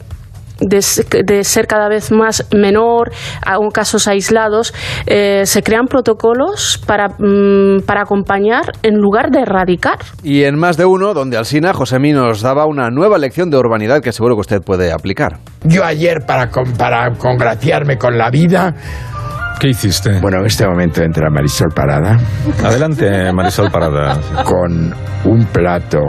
[0.59, 3.11] de, de, ser cada vez más menor,
[3.45, 4.73] aún casos aislados,
[5.05, 9.99] eh, se crean protocolos para, mmm, para acompañar en lugar de erradicar.
[10.23, 14.01] Y en más de uno, donde Alsina, Josemí nos daba una nueva lección de urbanidad
[14.01, 15.37] que seguro que usted puede aplicar.
[15.63, 18.75] Yo ayer, para, para congraciarme con la vida,
[19.59, 20.19] ¿Qué hiciste?
[20.21, 22.17] Bueno, en este momento entra Marisol Parada.
[22.63, 24.17] Adelante, Marisol Parada.
[24.45, 24.93] Con
[25.25, 25.99] un plato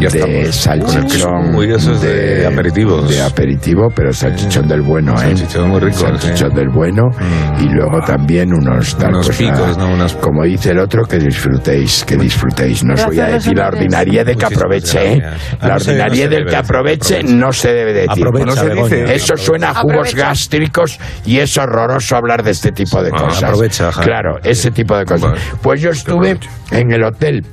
[0.00, 3.08] Ya de salchichón Uy, eso es de aperitivos.
[3.08, 7.62] de aperitivo pero salchichón del bueno eh Salchichón muy rico, salchichón del bueno Mm.
[7.64, 9.88] y luego también unos tacos Unos picos, ¿no?
[9.92, 12.84] Unos- como dice el otro que disfrutéis que disfrutéis.
[12.84, 15.22] No os voy a decir la ordinaria de que aproveche ¿eh?
[15.62, 18.10] la ordinaria del que decir, aproveche no se debe decir.
[18.10, 19.12] Aprovecha, no se dice Begoña.
[19.14, 23.42] eso suena a jugos gástricos y es horroroso hablar de este tipo de cosas.
[23.44, 25.32] Aprovecha, claro ese tipo de cosas.
[25.62, 26.38] Pues yo estuve
[26.70, 27.44] en el hotel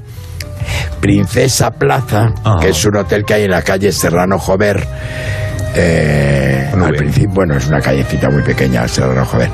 [1.00, 4.88] Princesa Plaza, que es un hotel que hay en la calle Serrano Jover,
[5.76, 9.50] eh, al principio, bueno, es una callecita muy pequeña, se lo ver.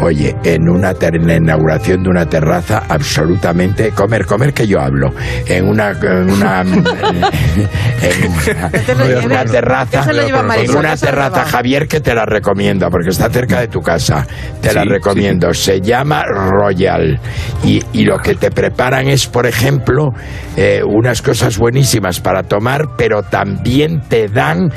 [0.00, 4.80] Oye, en una ter- en la inauguración de una terraza, absolutamente comer, comer que yo
[4.80, 5.12] hablo.
[5.46, 8.70] En una, en una, en una,
[9.08, 11.44] en una terraza, en una terraza.
[11.46, 14.24] Javier, que te la recomiendo porque está cerca de tu casa.
[14.60, 15.52] Te la Sí, recomiendo.
[15.52, 17.18] Se llama Royal
[17.64, 20.10] y, y lo que te preparan es, por ejemplo,
[20.56, 24.70] eh, unas cosas buenísimas para tomar, pero también te dan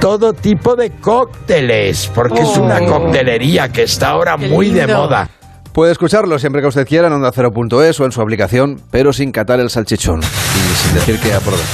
[0.00, 2.86] todo tipo de cócteles, porque es una Oh.
[2.86, 5.28] coctelería que está ahora Qué muy de moda.
[5.72, 9.60] Puede escucharlo siempre que usted quiera en onda0.es o en su aplicación, pero sin catar
[9.60, 11.64] el salchichón y sin decir que aproveche.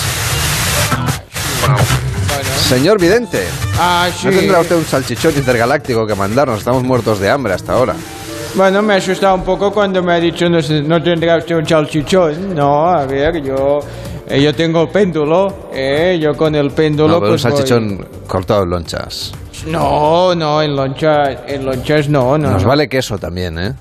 [2.68, 3.44] Señor Vidente,
[3.78, 4.26] Ah, sí.
[4.28, 6.58] ¿no tendrá usted un salchichón intergaláctico que mandarnos?
[6.58, 7.94] Estamos muertos de hambre hasta ahora.
[8.54, 11.66] Bueno, me ha asustado un poco cuando me ha dicho no, no tendrá usted un
[11.66, 12.54] salchichón.
[12.54, 13.80] No, a ver, yo,
[14.32, 18.06] eh, yo tengo péndulo, eh, yo con el péndulo No, pero un pues voy- salchichón
[18.26, 19.32] cortado en lonchas.
[19.66, 22.50] No, no, en lonchas, en lonchas no, no.
[22.50, 22.68] Nos no.
[22.68, 23.74] vale queso también, ¿eh?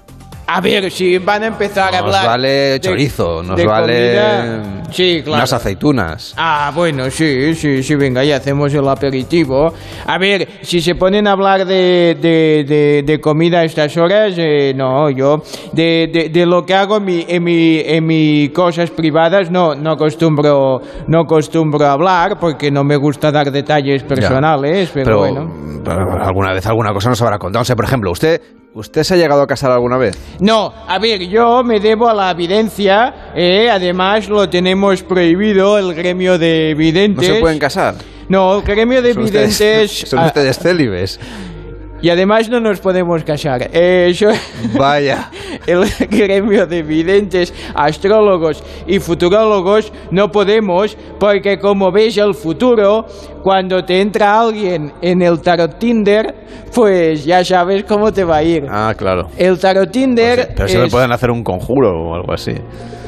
[0.54, 2.26] A ver, si van a empezar a Nos hablar...
[2.28, 5.38] vale de- chorizo, nos de vale comida, Sí, claro.
[5.38, 6.34] unas aceitunas.
[6.36, 9.74] Ah, bueno, sí, sí, sí, venga, ya hacemos el aperitivo.
[10.06, 12.18] A ver, si se ponen a hablar de,
[13.06, 17.26] de, comida a estas horas, eh, no, yo, de, de, lo que hago en mi,
[17.26, 22.84] en mi, en mi cosas privadas, no, no acostumbro, no acostumbro a hablar, porque no
[22.84, 25.50] me gusta dar detalles personales, pero, bueno.
[25.86, 27.62] pero alguna vez alguna cosa nos habrá contado.
[27.62, 28.42] O sea, por ejemplo, ¿usted,
[28.74, 30.18] ¿usted se ha llegado a casar alguna vez?
[30.40, 35.94] No, a ver, yo me debo a la evidencia, eh, además lo tenemos prohibido, el
[35.94, 37.28] gremio de ¿No videntes.
[37.28, 37.96] se pueden casar?
[38.30, 39.92] No, el gremio de Son ustedes, videntes...
[40.10, 41.20] son ah, ustedes célibes.
[42.02, 43.70] Y además no nos podemos casar.
[43.74, 44.30] Eh, eso-
[44.78, 45.30] Vaya.
[45.68, 53.06] el gremio de videntes, astrólogos y futurólogos no podemos porque como ves el futuro,
[53.44, 56.34] cuando te entra alguien en el tarot Tinder,
[56.74, 58.66] pues ya sabes cómo te va a ir.
[58.70, 59.28] Ah, claro.
[59.38, 62.54] El tarot Tinder Pero si le es- pueden hacer un conjuro o algo así.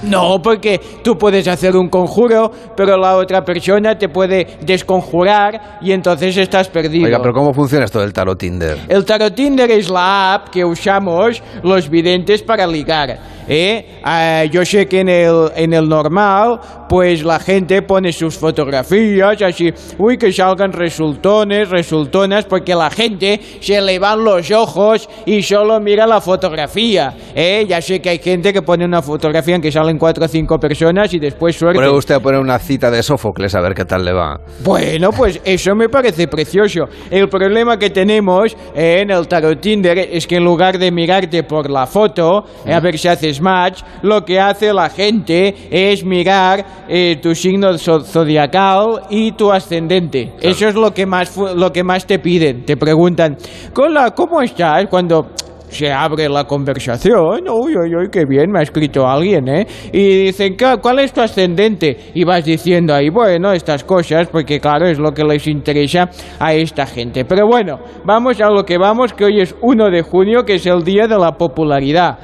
[0.04, 5.94] No, porque tú puedes hacer un conjuro, pero la otra persona te puede desconjurar y
[5.94, 7.06] entonces estás perdido.
[7.06, 8.80] Oiga, pero ¿cómo funciona esto del tarot Tinder?
[8.88, 13.18] El Tarot Tinder es la app que usamos los videntes para ligar.
[13.48, 14.00] ¿eh?
[14.04, 16.60] Ah, yo sé que en el, en el normal,
[16.94, 23.42] pues la gente pone sus fotografías así, uy, que salgan resultones, resultonas, porque la gente
[23.62, 27.16] se le van los ojos y solo mira la fotografía.
[27.34, 27.66] ¿eh?
[27.68, 30.60] Ya sé que hay gente que pone una fotografía en que salen cuatro o cinco
[30.60, 31.80] personas y después suerte.
[31.80, 34.40] Pruebe usted a poner una cita de Sófocles a ver qué tal le va.
[34.64, 36.84] Bueno, pues eso me parece precioso.
[37.10, 41.42] El problema que tenemos eh, en el tarot Tinder es que en lugar de mirarte
[41.42, 46.06] por la foto, eh, a ver si haces match, lo que hace la gente es
[46.06, 50.34] mirar eh, tu signo zo- zodiacal y tu ascendente.
[50.42, 52.66] Eso es lo que más lo que más te piden.
[52.66, 53.38] Te preguntan,
[53.76, 55.28] "Hola, ¿cómo estás?" Cuando
[55.70, 57.18] se abre la conversación,
[57.50, 59.66] uy, uy, uy, qué bien, me ha escrito alguien, ¿eh?
[59.92, 62.12] Y dicen, "¿Qué- ¿cuál es tu ascendente?
[62.14, 66.54] Y vas diciendo ahí, bueno, estas cosas, porque claro, es lo que les interesa a
[66.54, 67.26] esta gente.
[67.26, 70.66] Pero bueno, vamos a lo que vamos, que hoy es 1 de junio, que es
[70.68, 72.20] el día de la popularidad,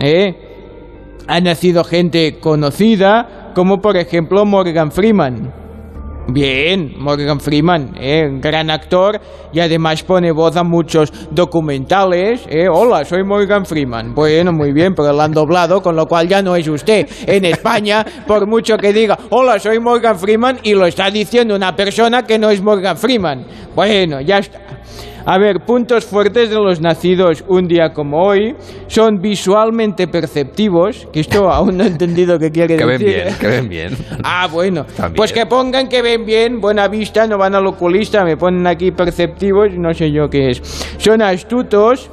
[0.00, 0.34] ¿eh?
[1.28, 5.50] Ha nacido gente conocida, como por ejemplo Morgan Freeman.
[6.28, 8.28] Bien, Morgan Freeman, ¿eh?
[8.32, 9.18] gran actor
[9.50, 12.44] y además pone voz a muchos documentales.
[12.50, 12.66] ¿eh?
[12.70, 14.14] Hola, soy Morgan Freeman.
[14.14, 17.08] Bueno, muy bien, pero lo han doblado, con lo cual ya no es usted.
[17.26, 21.74] En España, por mucho que diga, hola, soy Morgan Freeman, y lo está diciendo una
[21.74, 23.46] persona que no es Morgan Freeman.
[23.74, 24.60] Bueno, ya está.
[25.28, 28.54] A ver, puntos fuertes de los nacidos un día como hoy
[28.86, 33.24] son visualmente perceptivos, que esto aún no he entendido qué quiere Que ven decir.
[33.24, 33.96] bien, que ven bien.
[34.22, 34.84] Ah, bueno.
[34.96, 35.16] También.
[35.16, 38.92] Pues que pongan que ven bien, buena vista, no van al oculista, me ponen aquí
[38.92, 40.62] perceptivos, no sé yo qué es.
[40.98, 42.08] Son astutos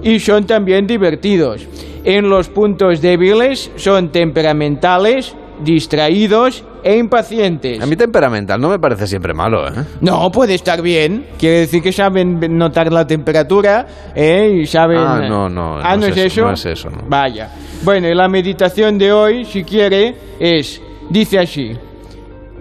[0.00, 1.66] y son también divertidos.
[2.04, 7.80] En los puntos débiles son temperamentales, distraídos e impacientes.
[7.80, 9.72] A mí temperamental no me parece siempre malo, ¿eh?
[10.00, 11.26] No, puede estar bien.
[11.38, 14.60] Quiere decir que saben notar la temperatura ¿eh?
[14.62, 14.98] y saben...
[14.98, 16.46] Ah, no, no, Ah, no ¿no es es eso, eso?
[16.48, 16.98] no es eso, no.
[17.08, 17.50] Vaya.
[17.84, 20.80] Bueno, y la meditación de hoy, si quiere, es...
[21.10, 21.72] Dice así.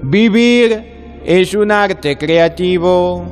[0.04, 3.24] Vivir es un arte creativo.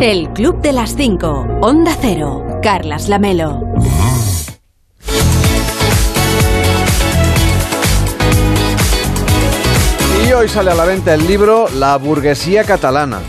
[0.00, 1.58] El Club de las 5.
[1.60, 2.44] Onda Cero.
[2.62, 3.60] Carlas Lamelo.
[10.32, 13.20] Hoy sale a la venta el libro La burguesía catalana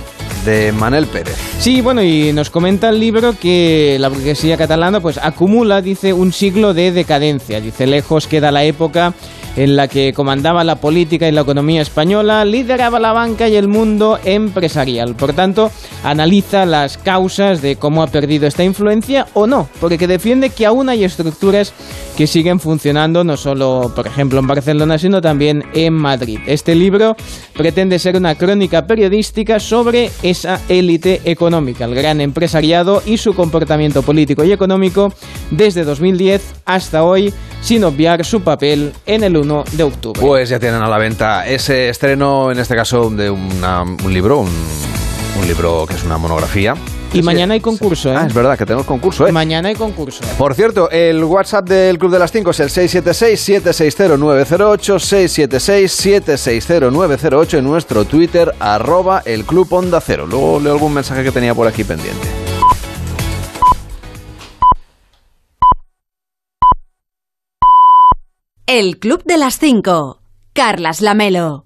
[0.45, 1.35] de Manel Pérez.
[1.57, 6.31] Sí, bueno, y nos comenta el libro que la burguesía catalana pues acumula, dice, un
[6.31, 7.59] siglo de decadencia.
[7.59, 9.13] Dice, lejos queda la época
[9.55, 13.67] en la que comandaba la política y la economía española, lideraba la banca y el
[13.67, 15.15] mundo empresarial.
[15.15, 15.71] Por tanto,
[16.03, 20.89] analiza las causas de cómo ha perdido esta influencia o no, porque defiende que aún
[20.89, 21.73] hay estructuras
[22.17, 26.39] que siguen funcionando no solo, por ejemplo, en Barcelona, sino también en Madrid.
[26.45, 27.15] Este libro
[27.53, 34.01] pretende ser una crónica periodística sobre esa élite económica, el gran empresariado y su comportamiento
[34.01, 35.13] político y económico
[35.49, 40.19] desde 2010 hasta hoy, sin obviar su papel en el 1 de octubre.
[40.21, 44.39] Pues ya tienen a la venta ese estreno, en este caso de una- un libro,
[44.39, 44.49] un,
[45.39, 46.75] un libro que es una monografía.
[47.13, 48.15] Y mañana hay concurso, ¿eh?
[48.17, 49.33] Ah, es verdad que tenemos concurso, ¿eh?
[49.33, 50.23] Mañana hay concurso.
[50.37, 54.97] Por cierto, el WhatsApp del Club de las 5 es el 676-760-908,
[56.29, 60.25] 676-760-908 en nuestro Twitter, arroba el Club Onda Cero.
[60.25, 62.25] Luego leo algún mensaje que tenía por aquí pendiente.
[68.65, 70.21] El Club de las 5.
[70.53, 71.65] Carlas Lamelo.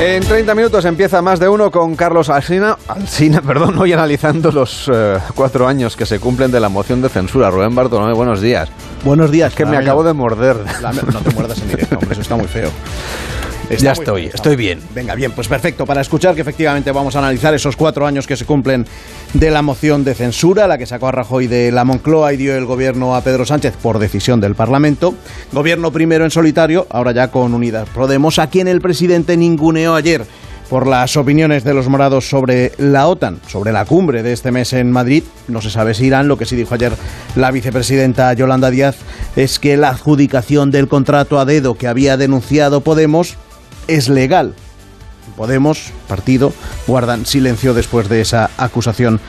[0.00, 4.90] En 30 minutos empieza más de uno con Carlos Alsina, Alsina perdón, hoy analizando los
[4.92, 7.48] eh, cuatro años que se cumplen de la moción de censura.
[7.50, 8.68] Rubén Bartolomé, buenos días.
[9.04, 9.54] Buenos días.
[9.54, 10.56] Que me acabo de morder.
[10.82, 12.70] La- No te muerdas en directo, hombre, eso está muy feo.
[13.70, 14.80] Ya estoy, estoy bien.
[14.94, 15.86] Venga, bien, pues perfecto.
[15.86, 18.86] Para escuchar que efectivamente vamos a analizar esos cuatro años que se cumplen
[19.32, 22.56] de la moción de censura, la que sacó a Rajoy de la Moncloa y dio
[22.56, 25.14] el gobierno a Pedro Sánchez por decisión del Parlamento.
[25.52, 30.24] Gobierno primero en solitario, ahora ya con Unidas Podemos, a quien el presidente ninguneó ayer
[30.68, 34.72] por las opiniones de los morados sobre la OTAN, sobre la cumbre de este mes
[34.72, 35.22] en Madrid.
[35.46, 36.28] No se sabe si irán.
[36.28, 36.92] Lo que sí dijo ayer
[37.36, 38.96] la vicepresidenta Yolanda Díaz
[39.36, 43.36] es que la adjudicación del contrato a dedo que había denunciado Podemos
[43.88, 44.54] es legal.
[45.36, 46.52] Podemos, partido,
[46.86, 49.20] guardan silencio después de esa acusación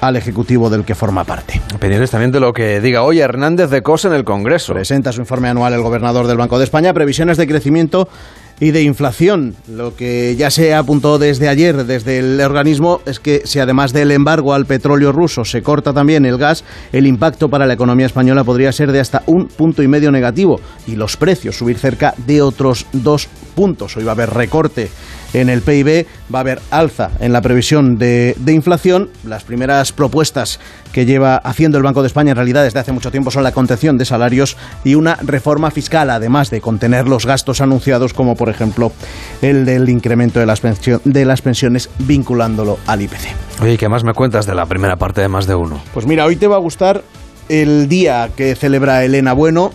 [0.00, 1.60] al Ejecutivo del que forma parte.
[1.78, 4.72] Pendientes también de lo que diga hoy Hernández de Cos en el Congreso.
[4.72, 8.08] Presenta su informe anual el gobernador del Banco de España, previsiones de crecimiento
[8.62, 9.56] y de inflación.
[9.66, 14.12] Lo que ya se apuntó desde ayer desde el organismo es que si además del
[14.12, 18.44] embargo al petróleo ruso se corta también el gas, el impacto para la economía española
[18.44, 22.40] podría ser de hasta un punto y medio negativo y los precios subir cerca de
[22.40, 23.96] otros dos puntos.
[23.96, 24.88] Hoy va a haber recorte
[25.34, 29.10] en el PIB, va a haber alza en la previsión de, de inflación.
[29.24, 30.60] Las primeras propuestas
[30.92, 33.52] que lleva haciendo el Banco de España en realidad desde hace mucho tiempo son la
[33.52, 38.48] contención de salarios y una reforma fiscal, además de contener los gastos anunciados, como por
[38.50, 38.92] ejemplo
[39.40, 43.62] el del incremento de las, pensio- de las pensiones vinculándolo al IPC.
[43.62, 45.82] Oye, ¿qué más me cuentas de la primera parte de más de uno?
[45.94, 47.02] Pues mira, hoy te va a gustar
[47.48, 49.72] el día que celebra Elena Bueno,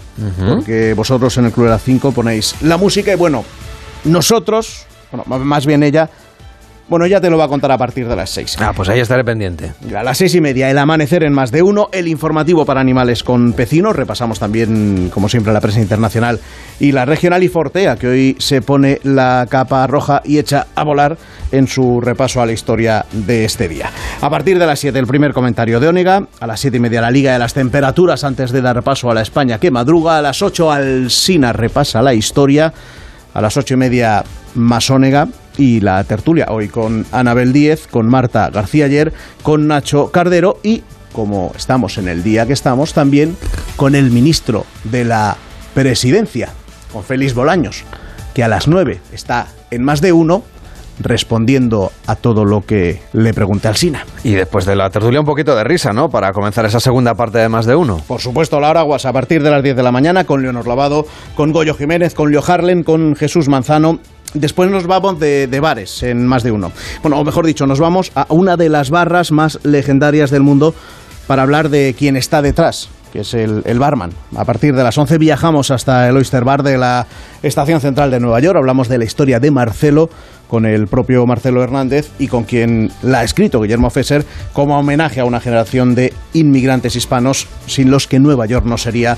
[0.48, 3.44] porque vosotros en el Club de las 5 ponéis la música y bueno,
[4.06, 6.10] nosotros, bueno, más bien ella,
[6.90, 8.58] bueno, ella te lo va a contar a partir de las 6.
[8.62, 9.74] Ah, pues ahí estaré pendiente.
[9.94, 13.24] A las seis y media, el amanecer en más de uno, el informativo para animales
[13.24, 13.94] con pecinos.
[13.94, 16.40] Repasamos también, como siempre, la prensa internacional
[16.80, 20.84] y la regional y Fortea, que hoy se pone la capa roja y echa a
[20.86, 21.18] volar
[21.52, 23.92] en su repaso a la historia de este día.
[24.22, 26.26] A partir de las 7, el primer comentario de Ónega.
[26.40, 29.14] A las siete y media, la Liga de las Temperaturas antes de dar paso a
[29.14, 30.20] la España que madruga.
[30.20, 32.72] A las 8, Alsina repasa la historia.
[33.38, 34.24] A las ocho y media,
[34.56, 35.28] Masónega
[35.60, 36.48] y la tertulia.
[36.50, 40.82] Hoy con Anabel Díez, con Marta García ayer, con Nacho Cardero y,
[41.14, 43.38] como estamos en el día que estamos, también
[43.76, 45.38] con el ministro de la
[45.76, 46.50] Presidencia,
[46.92, 47.84] con Félix Bolaños,
[48.34, 50.42] que a las nueve está en más de uno
[51.00, 54.06] respondiendo a todo lo que le pregunte Alsina.
[54.24, 56.10] Y después de la tertulia un poquito de risa, ¿no?
[56.10, 58.02] Para comenzar esa segunda parte de más de uno.
[58.08, 61.06] Por supuesto, Laura Aguas a partir de las 10 de la mañana con Leonor Lavado,
[61.36, 64.00] con Goyo Jiménez, con Leo Harlen, con Jesús Manzano.
[64.34, 66.72] Después nos vamos de, de bares en más de uno.
[67.02, 70.74] Bueno, o mejor dicho, nos vamos a una de las barras más legendarias del mundo
[71.28, 74.12] para hablar de quién está detrás, que es el, el barman.
[74.36, 77.08] A partir de las 11 viajamos hasta el Oyster Bar de la
[77.42, 78.58] Estación Central de Nueva York.
[78.58, 80.10] Hablamos de la historia de Marcelo
[80.48, 85.20] con el propio Marcelo Hernández y con quien la ha escrito Guillermo Fesser como homenaje
[85.20, 89.18] a una generación de inmigrantes hispanos sin los que Nueva York no sería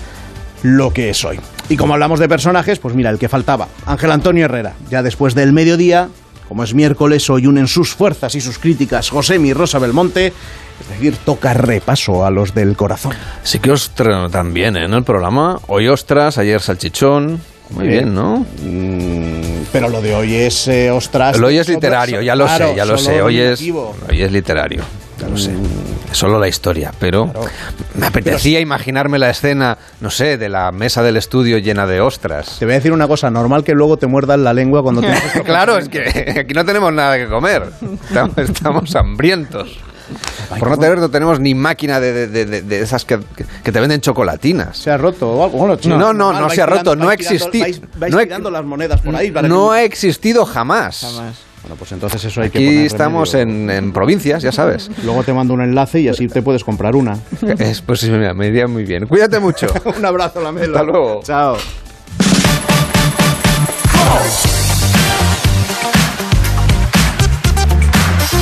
[0.64, 1.40] lo que es hoy.
[1.70, 5.36] Y como hablamos de personajes, pues mira, el que faltaba, Ángel Antonio Herrera, ya después
[5.36, 6.10] del mediodía,
[6.48, 10.34] como es miércoles, hoy unen sus fuerzas y sus críticas Josemi y Rosa Belmonte,
[10.82, 13.14] es decir, toca repaso a los del corazón.
[13.44, 14.86] Sí que os tan bien, ¿eh?
[14.86, 15.60] En el programa.
[15.68, 17.40] Hoy ostras, ayer salchichón.
[17.72, 18.46] Muy Eh, bien, ¿no?
[18.64, 21.38] Mm, pero lo de hoy es eh, ostras.
[21.38, 23.22] Lo hoy es literario, ya lo Claro, sé, ya lo sé.
[23.22, 24.84] Hoy es, hoy es literario,
[25.20, 25.52] ya lo sé.
[26.12, 27.32] Solo la historia, pero
[27.94, 32.56] me apetecía imaginarme la escena, no sé, de la mesa del estudio llena de ostras.
[32.58, 35.14] Te voy a decir una cosa, normal que luego te muerdan la lengua cuando te...
[35.46, 37.64] claro, es que aquí no tenemos nada que comer.
[38.08, 39.78] Estamos, estamos hambrientos.
[40.58, 43.80] Por no tener, no tenemos ni máquina de, de- de- esas que, que- que te
[43.80, 44.78] venden chocolatinas.
[44.78, 45.58] ¿Se ha roto o algo?
[45.58, 47.64] Bueno, No, no, no, no se ha roto, no ha existido.
[47.64, 49.32] Vais, vais no, he- tirando las monedas por ahí.
[49.32, 51.06] para que- no ha existido jamás.
[51.62, 54.90] Bueno, pues entonces eso hay que Aquí poner estamos en, en provincias, ya sabes.
[55.04, 57.18] Luego te mando un enlace y así te puedes comprar una.
[57.60, 59.08] Es, pues mira, me iría muy bien.
[59.08, 59.68] Cuídate mucho.
[59.98, 60.78] un abrazo, Lamelo.
[60.78, 61.20] Hasta luego.
[61.24, 61.58] Chao.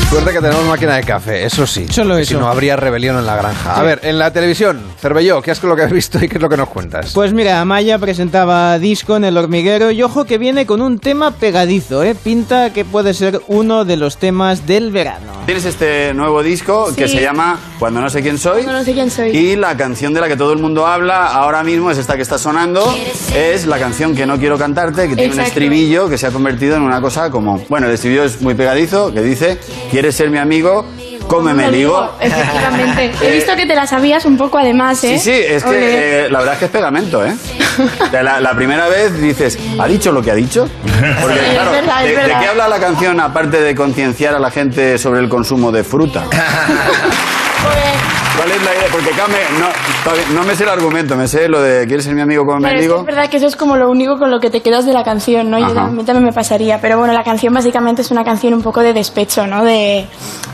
[0.09, 1.85] Suerte que tenemos máquina de café, eso sí.
[1.89, 2.29] Solo eso.
[2.29, 3.75] Si no, habría rebelión en la granja.
[3.75, 6.41] A ver, en la televisión, Cervelló, ¿qué es lo que has visto y qué es
[6.41, 7.11] lo que nos cuentas?
[7.13, 11.31] Pues mira, Amaya presentaba disco en el hormiguero y ojo que viene con un tema
[11.31, 12.15] pegadizo, ¿eh?
[12.15, 15.33] Pinta que puede ser uno de los temas del verano.
[15.45, 18.65] Tienes este nuevo disco que se llama Cuando no sé quién soy.
[18.65, 19.31] No, no sé quién soy.
[19.31, 22.21] Y la canción de la que todo el mundo habla ahora mismo es esta que
[22.21, 22.95] está sonando.
[23.35, 26.77] Es la canción que no quiero cantarte, que tiene un estribillo que se ha convertido
[26.77, 27.59] en una cosa como.
[27.67, 29.57] Bueno, el estribillo es muy pegadizo, que dice:
[29.97, 30.85] ¿Quieres ser mi amigo?
[31.25, 32.11] Cómeme ligo.
[32.19, 33.11] Efectivamente.
[33.25, 35.17] He visto que te la sabías un poco además, ¿eh?
[35.17, 37.35] Sí, sí, es que eh, la verdad es que es pegamento, ¿eh?
[38.11, 40.69] La, la primera vez dices, ¿ha dicho lo que ha dicho?
[41.19, 44.35] Porque, Sí, es claro, verdad, es ¿de, de qué habla la canción aparte de concienciar
[44.35, 46.25] a la gente sobre el consumo de fruta?
[48.38, 48.85] ¿Cuál es la idea?
[48.91, 49.11] Porque
[49.59, 52.59] no, no me sé el argumento, me sé lo de ¿quieres ser mi amigo como
[52.59, 52.99] me digo?
[52.99, 55.03] es verdad que eso es como lo único con lo que te quedas de la
[55.03, 55.59] canción, ¿no?
[55.59, 55.85] Yo Ajá.
[55.85, 56.79] a mí también me pasaría.
[56.79, 59.63] Pero bueno, la canción básicamente es una canción un poco de despecho, ¿no?
[59.63, 60.05] De,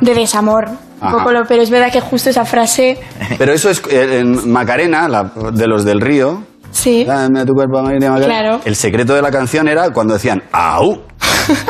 [0.01, 0.69] de desamor.
[1.01, 2.97] Un poco lo- pero es verdad que justo esa frase.
[3.37, 6.43] Pero eso es eh, en Macarena, la- de los del río.
[6.71, 7.03] Sí.
[7.03, 8.39] Dame a tu cuerpo, Macarena, Macarena.
[8.39, 8.61] Claro.
[8.63, 11.01] El secreto de la canción era cuando decían ¡Au!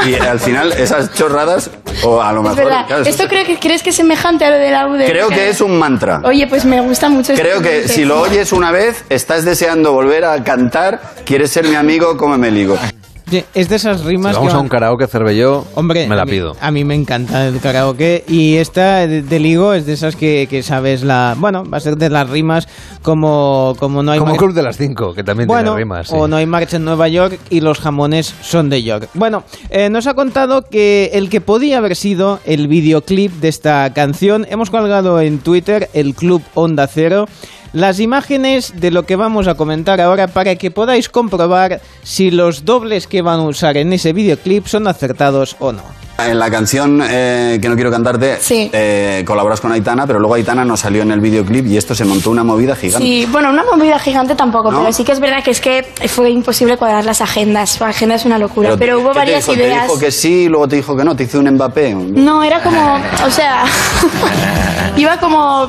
[0.07, 1.69] Y al final esas chorradas,
[2.03, 2.63] o a lo Es mejor.
[2.65, 2.86] verdad.
[2.88, 5.05] claro, eso ¿Esto creo que, crees que es semejante a lo del audio?
[5.05, 6.21] Creo que es un mantra.
[6.24, 7.34] Oye, pues me gusta mucho.
[7.34, 7.93] Creo este que concepto.
[7.93, 11.01] si lo oyes una vez, estás deseando volver a cantar.
[11.26, 12.17] ¿Quieres ser mi amigo?
[12.17, 12.78] Cómeme ligo.
[12.78, 12.89] Sí,
[13.55, 16.26] Es de esas rimas Si vamos que a un karaoke Cervelló, Hombre, me la a
[16.26, 16.55] mí- pido.
[16.61, 20.47] A mí me encanta el karaoke y esta de, de Ligo es de esas que,
[20.49, 21.36] que sabes la...
[21.38, 22.67] Bueno, va a ser de las rimas
[23.01, 24.19] como, como no hay...
[24.19, 26.07] Como mar- Club de las Cinco, que también bueno, tiene rimas.
[26.07, 26.13] sí.
[26.17, 29.09] o no hay marcha en Nueva York y los jamones son de York.
[29.13, 33.91] Bueno, eh, nos ha contado que el que podía haber sido el videoclip de esta
[33.93, 37.28] canción, hemos colgado en Twitter el Club Onda Cero
[37.74, 42.65] las imágenes de lo que vamos a comentar ahora para que podáis comprobar si los
[42.65, 46.03] dobles que van a usar en ese videoclip son acertados o no.
[46.16, 50.64] En la canción eh, que no quiero cantarte, eh, colaboras con Aitana, pero luego Aitana
[50.64, 53.05] no salió en el videoclip y esto se montó una movida gigante.
[53.05, 54.82] Sí, bueno, una movida gigante tampoco, ¿No?
[54.82, 57.80] pero sí que es verdad que es que fue imposible cuadrar las agendas.
[57.82, 59.53] La agenda es una locura, pero, hubo ¿qué te varias dijo?
[59.59, 59.78] ideas.
[59.82, 61.95] Te dijo que sí, luego te dijo que no, te hizo un Mbappé.
[61.95, 63.64] No, era como, o sea,
[64.97, 65.68] iba como,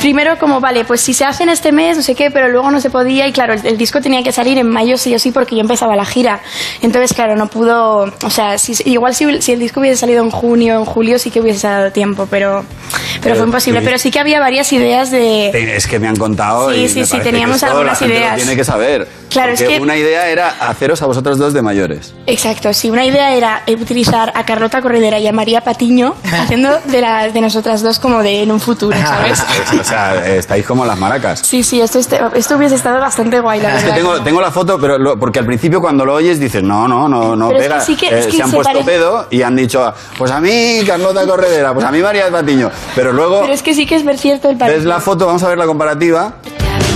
[0.00, 2.70] primero como, vale, pues si se hace en este mes, no sé qué, pero luego
[2.70, 5.18] no se podía y claro, el, el disco tenía que salir en mayo sí o
[5.18, 6.40] sí porque yo empezaba la gira.
[6.82, 10.30] Entonces, claro, no pudo, o sea, si, igual si, si el disco hubiese salido en
[10.30, 13.80] junio, en julio, sí que hubiese dado tiempo, pero, pero, Pero fue imposible.
[13.80, 15.76] tú- Pero sí que había varias ideas de...
[15.76, 18.14] Es que me han contado Sí, y sí, sí, que teníamos esto algunas la gente
[18.14, 18.36] lo ideas.
[18.36, 19.08] tiene que saber.
[19.30, 22.14] Claro, es que- una idea era haceros a vosotros dos de mayores.
[22.26, 26.78] Exacto, sí, una idea era eh, utilizar a Carlota Corredera y a María Patiño haciendo
[26.86, 29.42] de, las de nosotras dos como de en un futuro, ¿sabes?
[29.80, 31.40] o sea, estáis como las maracas.
[31.40, 33.96] Sí, sí, esto, este- esto hubiese estado bastante guay, la Es que verdad.
[33.96, 37.08] tengo, tengo la foto, pero lo- porque al principio cuando lo oyes dices, no, no,
[37.08, 37.80] no, no Pero es que pega.
[37.80, 39.75] sí que- Eh, es que se han puesto parece- pedo y han dicho,
[40.18, 42.70] pues a mí Carlota Corredera, pues a mí María Patiño.
[42.94, 44.88] Pero luego Pero es que sí que es ver cierto el ves parecido.
[44.88, 46.32] la foto, vamos a ver la comparativa.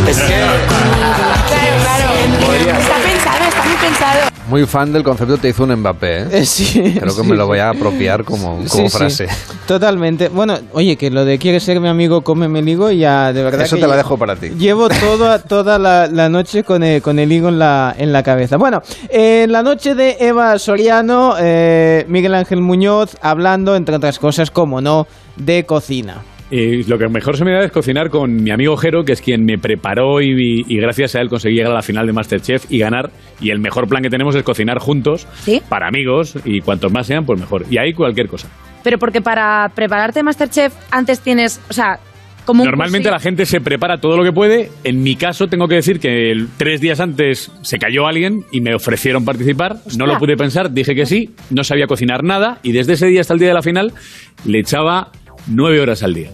[0.07, 0.53] Es que Claro,
[1.83, 2.11] claro.
[2.79, 4.30] Está pensado, está muy pensado.
[4.51, 6.27] Muy fan del concepto te hizo un Mbappé.
[6.41, 6.45] ¿eh?
[6.45, 7.29] Sí, Creo que sí.
[7.29, 9.29] me lo voy a apropiar como, frase.
[9.69, 10.29] totalmente.
[10.29, 13.61] Bueno, oye, que lo de quieres ser mi amigo, cómeme el higo, ya de verdad
[13.61, 14.49] Eso que te la dejo para ti.
[14.59, 18.25] Llevo toda, toda la, la noche con el, con el higo en la, en la
[18.25, 18.57] cabeza.
[18.57, 24.51] Bueno, en la noche de Eva Soriano, eh, Miguel Ángel Muñoz hablando, entre otras cosas,
[24.51, 26.25] como no, de cocina.
[26.51, 29.21] Y lo que mejor se me da es cocinar con mi amigo Jero, que es
[29.23, 32.65] quien me preparó y, y gracias a él conseguí llegar a la final de Masterchef
[32.71, 33.11] y ganar.
[33.41, 35.27] Y el mejor plan que tenemos es cocinar juntos,
[35.69, 37.65] para amigos, y cuantos más sean, pues mejor.
[37.71, 38.49] Y ahí cualquier cosa.
[38.83, 42.01] Pero porque para prepararte Masterchef antes tienes, o sea,
[42.47, 44.71] como Normalmente la gente se prepara todo lo que puede.
[44.83, 48.61] En mi caso tengo que decir que el- tres días antes se cayó alguien y
[48.61, 49.77] me ofrecieron participar.
[49.97, 53.21] No lo pude pensar, dije que sí, no sabía cocinar nada y desde ese día
[53.21, 53.93] hasta el día de la final
[54.47, 55.13] le echaba
[55.47, 56.31] nueve horas al día.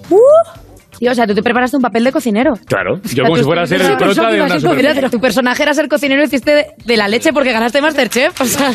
[0.98, 2.54] Tío, o sea, tú te preparaste un papel de cocinero.
[2.66, 5.10] Claro, yo como si fuera a ser el prota de una Mira, superficie.
[5.10, 8.40] tu personaje era ser cocinero y hiciste de, de la leche porque ganaste Masterchef.
[8.40, 8.72] O sea,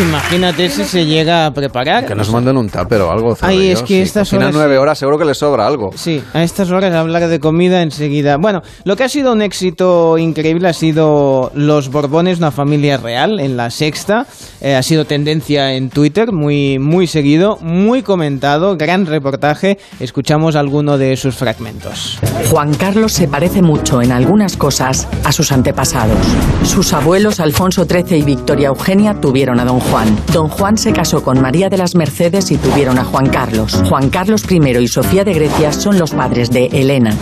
[0.00, 2.06] Imagínate si se llega a preparar.
[2.06, 3.36] Que nos manden un tupper o algo.
[3.42, 5.90] Ay, es que Si estas horas- nueve horas seguro que les sobra algo.
[5.94, 8.36] Sí, a estas horas hablar de comida enseguida.
[8.38, 13.38] Bueno, lo que ha sido un éxito increíble ha sido Los Borbones, una familia real,
[13.40, 14.26] en la sexta.
[14.60, 19.78] Eh, ha sido tendencia en Twitter, muy, muy seguido, muy comentado, gran reportaje.
[20.00, 22.18] Escuchamos de sus fragmentos.
[22.50, 26.18] Juan Carlos se parece mucho en algunas cosas a sus antepasados.
[26.64, 30.18] Sus abuelos Alfonso XIII y Victoria Eugenia tuvieron a don Juan.
[30.32, 33.80] Don Juan se casó con María de las Mercedes y tuvieron a Juan Carlos.
[33.88, 37.14] Juan Carlos I y Sofía de Grecia son los padres de Elena,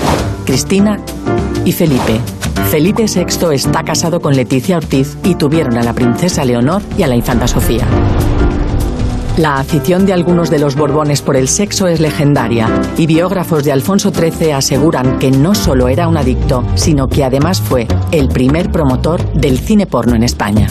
[0.46, 0.98] Cristina
[1.66, 2.20] y Felipe.
[2.70, 7.06] Felipe VI está casado con Leticia Ortiz y tuvieron a la princesa Leonor y a
[7.06, 7.86] la infanta Sofía.
[9.38, 12.68] La afición de algunos de los Borbones por el sexo es legendaria
[12.98, 17.58] y biógrafos de Alfonso XIII aseguran que no solo era un adicto, sino que además
[17.58, 20.68] fue el primer promotor del cine porno en España.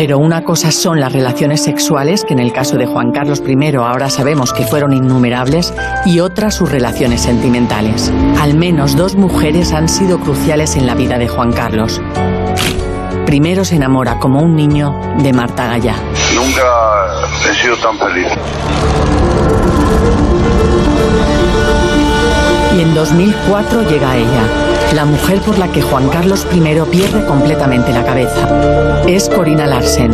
[0.00, 3.76] Pero una cosa son las relaciones sexuales, que en el caso de Juan Carlos I
[3.76, 5.74] ahora sabemos que fueron innumerables,
[6.06, 8.10] y otra sus relaciones sentimentales.
[8.40, 12.00] Al menos dos mujeres han sido cruciales en la vida de Juan Carlos.
[13.26, 15.96] Primero se enamora como un niño de Marta Gallá.
[16.34, 16.62] Nunca
[17.50, 18.32] he sido tan feliz.
[22.74, 26.60] Y en 2004 llega ella, la mujer por la que Juan Carlos I
[26.90, 29.00] pierde completamente la cabeza.
[29.06, 30.12] Es Corina Larsen,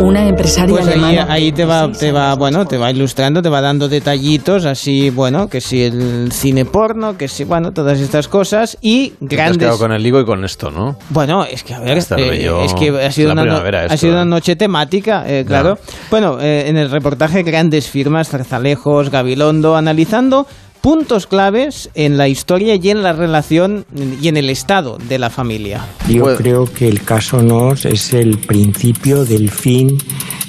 [0.00, 1.26] una empresaria Pues ahí, alemana.
[1.32, 5.48] ahí te va, te va, bueno, te va ilustrando, te va dando detallitos así, bueno,
[5.48, 9.58] que si el cine porno, que si, bueno, todas estas cosas y Te has grandes.
[9.58, 10.96] quedado con el ligo y con esto, ¿no?
[11.10, 13.84] Bueno, es que a ver, eh, es que ha sido, la una, no- primavera ha
[13.86, 14.26] esto, sido una ¿eh?
[14.26, 15.78] noche temática, eh, claro.
[16.10, 20.46] Bueno, eh, en el reportaje grandes firmas, Zarzalejos, Gabilondo, analizando
[20.84, 23.86] puntos claves en la historia y en la relación
[24.20, 25.80] y en el estado de la familia.
[26.10, 29.96] Yo creo que el caso Nos es el principio del fin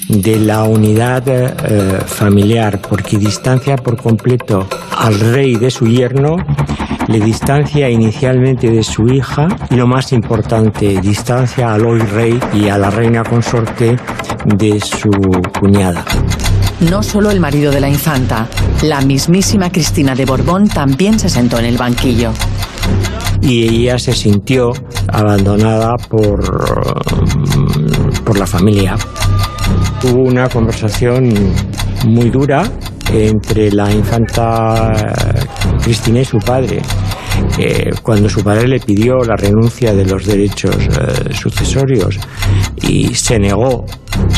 [0.09, 4.67] de la unidad eh, familiar, porque distancia por completo
[4.97, 6.36] al rey de su yerno,
[7.07, 12.67] le distancia inicialmente de su hija y lo más importante, distancia al hoy rey y
[12.67, 13.95] a la reina consorte
[14.43, 15.11] de su
[15.57, 16.03] cuñada.
[16.82, 18.47] No solo el marido de la infanta,
[18.84, 22.32] la mismísima Cristina de Borbón también se sentó en el banquillo.
[23.41, 24.71] y ella se sintió
[25.07, 26.41] abandonada por,
[28.23, 28.95] por la familia.
[30.03, 31.32] Hubo una conversación
[32.07, 32.63] muy dura
[33.13, 34.91] entre la infanta
[35.84, 36.82] Cristina y su padre.
[37.59, 42.17] eh, cuando su padre le pidió la renuncia de los derechos eh, sucesorios
[42.82, 43.86] y se negó,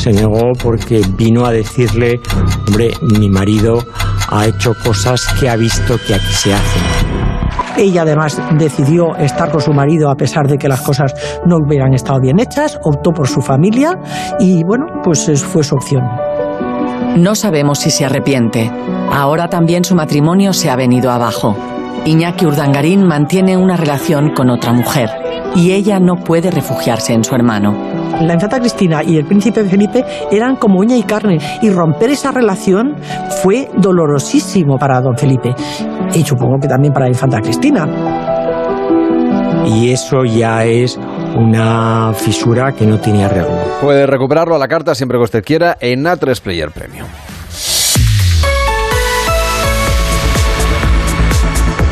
[0.07, 2.21] se negó porque vino a decirle,
[2.67, 3.83] hombre, mi marido
[4.29, 6.81] ha hecho cosas que ha visto que aquí se hacen.
[7.77, 11.13] Ella además decidió estar con su marido a pesar de que las cosas
[11.45, 13.99] no hubieran estado bien hechas, optó por su familia
[14.39, 16.03] y bueno, pues es- fue su opción.
[17.17, 18.71] No sabemos si se arrepiente.
[19.11, 21.55] Ahora también su matrimonio se ha venido abajo.
[22.05, 25.09] Iñaki Urdangarín mantiene una relación con otra mujer
[25.55, 27.73] y ella no puede refugiarse en su hermano.
[28.21, 32.31] La infanta Cristina y el príncipe Felipe eran como uña y carne y romper esa
[32.31, 32.95] relación
[33.41, 35.53] fue dolorosísimo para don Felipe
[36.13, 37.87] y supongo que también para la infanta Cristina.
[39.65, 40.97] Y eso ya es
[41.35, 43.57] una fisura que no tiene arreglo.
[43.81, 47.07] Puede recuperarlo a la carta siempre que usted quiera en A3 Player Premium.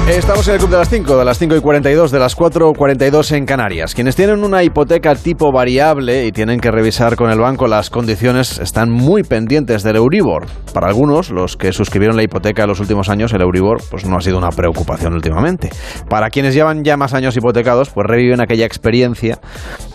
[0.07, 2.73] Estamos en el Club de las 5, de las 5 y 42, de las 4
[2.73, 3.95] 42 en Canarias.
[3.95, 8.59] Quienes tienen una hipoteca tipo variable y tienen que revisar con el banco las condiciones
[8.59, 10.45] están muy pendientes del Euribor.
[10.75, 14.15] Para algunos, los que suscribieron la hipoteca en los últimos años, el Euribor pues no
[14.15, 15.71] ha sido una preocupación últimamente.
[16.07, 19.39] Para quienes llevan ya más años hipotecados, pues reviven aquella experiencia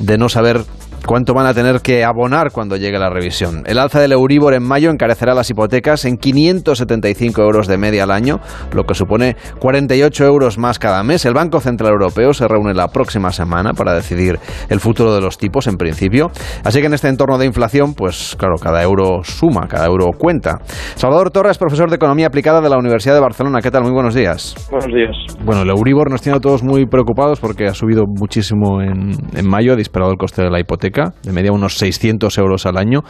[0.01, 0.65] de no saber
[1.07, 3.63] cuánto van a tener que abonar cuando llegue la revisión.
[3.67, 8.11] El alza del Euribor en mayo encarecerá las hipotecas en 575 euros de media al
[8.11, 8.41] año,
[8.73, 11.25] lo que supone 48 euros más cada mes.
[11.25, 14.39] El Banco Central Europeo se reúne la próxima semana para decidir
[14.69, 16.31] el futuro de los tipos, en principio.
[16.65, 20.59] Así que en este entorno de inflación, pues claro, cada euro suma, cada euro cuenta.
[20.95, 23.61] Salvador Torres, profesor de Economía Aplicada de la Universidad de Barcelona.
[23.63, 23.83] ¿Qué tal?
[23.83, 24.55] Muy buenos días.
[24.71, 25.17] Buenos días.
[25.45, 29.49] Bueno, el Euribor nos tiene a todos muy preocupados porque ha subido muchísimo en, en
[29.49, 33.01] mayo, ha disparado el coste de la hipoteca, de media unos 600 euros al año.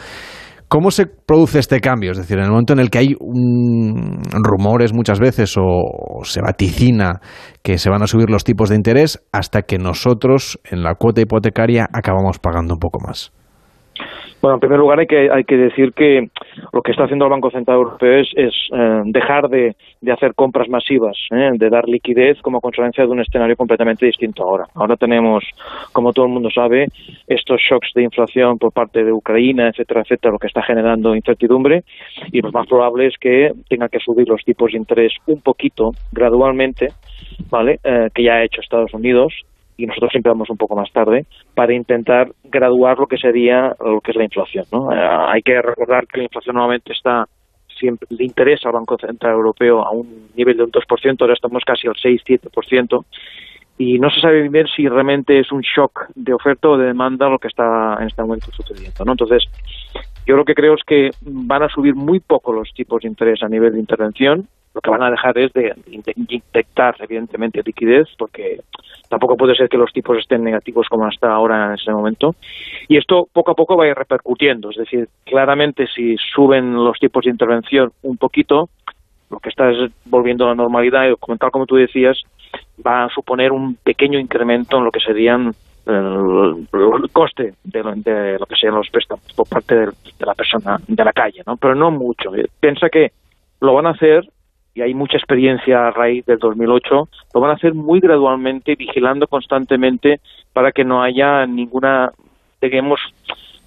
[0.68, 2.12] ¿Cómo se produce este cambio?
[2.12, 3.16] Es decir, en el momento en el que hay
[4.32, 7.20] rumores muchas veces o se vaticina
[7.62, 11.22] que se van a subir los tipos de interés hasta que nosotros en la cuota
[11.22, 13.32] hipotecaria acabamos pagando un poco más.
[14.40, 16.28] Bueno, en primer lugar hay que, hay que decir que
[16.72, 19.76] lo que está haciendo el Banco Central Europeo es, es eh, dejar de,
[20.10, 21.50] hacer compras masivas, ¿eh?
[21.54, 24.64] de dar liquidez como consecuencia de un escenario completamente distinto ahora.
[24.74, 25.44] Ahora tenemos,
[25.92, 26.86] como todo el mundo sabe,
[27.26, 31.84] estos shocks de inflación por parte de Ucrania, etcétera, etcétera, lo que está generando incertidumbre
[32.32, 35.90] y lo más probable es que tenga que subir los tipos de interés un poquito,
[36.12, 36.88] gradualmente,
[37.50, 37.78] ¿vale?
[37.84, 39.34] Eh, que ya ha hecho Estados Unidos
[39.82, 44.00] y nosotros siempre vamos un poco más tarde, para intentar graduar lo que sería lo
[44.00, 44.64] que es la inflación.
[44.72, 44.92] ¿no?
[44.92, 47.26] Eh, hay que recordar que la inflación nuevamente está
[47.78, 51.62] siempre le interesa al Banco Central Europeo a un nivel de un 2%, ahora estamos
[51.64, 53.04] casi al 6-7%,
[53.78, 57.30] y no se sabe bien si realmente es un shock de oferta o de demanda
[57.30, 59.04] lo que está en este momento sucediendo.
[59.06, 59.12] ¿no?
[59.12, 59.44] Entonces,
[60.26, 63.42] yo lo que creo es que van a subir muy poco los tipos de interés
[63.42, 65.74] a nivel de intervención, lo que van a dejar es de
[66.16, 68.60] inyectar, evidentemente, liquidez, porque
[69.08, 72.36] tampoco puede ser que los tipos estén negativos como hasta ahora en ese momento.
[72.86, 76.98] Y esto poco a poco va a ir repercutiendo, es decir, claramente si suben los
[77.00, 78.68] tipos de intervención un poquito,
[79.30, 82.18] lo que está es volviendo a la normalidad, y tal como tú decías,
[82.84, 85.52] va a suponer un pequeño incremento en lo que serían
[85.90, 90.34] el, coste de lo, de lo, que sean los préstamos por parte de, de, la
[90.34, 91.56] persona de la calle, ¿no?
[91.56, 92.30] Pero no mucho.
[92.60, 93.12] Piensa que
[93.60, 94.28] lo van a hacer
[94.74, 99.26] y hay mucha experiencia a raíz del 2008, lo van a hacer muy gradualmente, vigilando
[99.26, 100.20] constantemente
[100.52, 102.12] para que no haya ninguna,
[102.60, 103.00] digamos,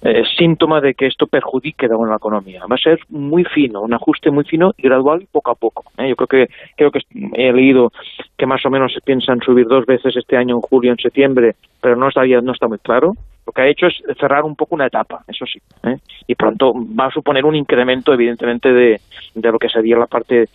[0.04, 2.62] eh, síntoma de que esto perjudique de la economía.
[2.70, 5.84] Va a ser muy fino, un ajuste muy fino y gradual poco a poco.
[5.96, 6.10] ¿eh?
[6.10, 7.00] Yo creo que creo que
[7.32, 7.90] he leído
[8.36, 11.56] que más o menos se piensan subir dos veces este año en julio en septiembre,
[11.80, 13.14] pero no está, no está muy claro.
[13.46, 15.58] Lo que ha hecho es cerrar un poco una etapa, eso sí.
[15.84, 15.96] ¿eh?
[16.26, 19.00] Y pronto va a suponer un incremento, evidentemente, de,
[19.34, 20.48] de lo que sería la parte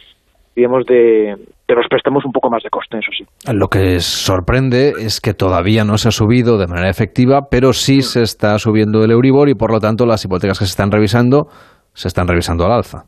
[0.59, 1.35] digamos, de,
[1.69, 3.23] de los préstamos un poco más de coste, eso sí.
[3.53, 8.01] Lo que sorprende es que todavía no se ha subido de manera efectiva, pero sí
[8.01, 11.47] se está subiendo el Euribor y por lo tanto las hipotecas que se están revisando
[11.93, 13.03] se están revisando al alza.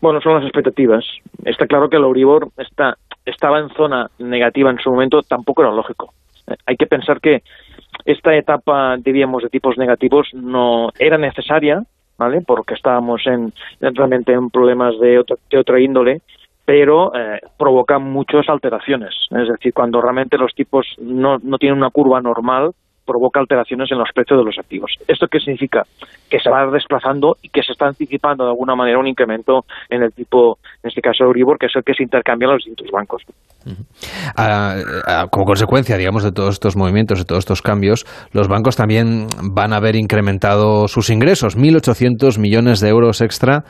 [0.00, 1.04] Bueno, son las expectativas.
[1.44, 2.94] Está claro que el Euribor está,
[3.26, 6.14] estaba en zona negativa en su momento, tampoco era lógico.
[6.66, 7.42] Hay que pensar que
[8.06, 11.82] esta etapa, diríamos, de tipos negativos no era necesaria,
[12.18, 12.40] ¿vale?
[12.46, 16.22] Porque estábamos en, realmente en problemas de, de otra índole
[16.64, 19.14] pero eh, provocan muchas alteraciones.
[19.30, 22.72] Es decir, cuando realmente los tipos no, no tienen una curva normal,
[23.10, 24.92] provoca alteraciones en los precios de los activos.
[25.08, 25.82] ¿Esto qué significa?
[26.28, 30.04] Que se va desplazando y que se está anticipando de alguna manera un incremento en
[30.04, 33.22] el tipo, en este caso Euribor, que es el que se intercambian los distintos bancos.
[34.36, 38.76] Ah, ah, como consecuencia, digamos, de todos estos movimientos, de todos estos cambios, los bancos
[38.76, 43.64] también van a haber incrementado sus ingresos, 1.800 millones de euros extra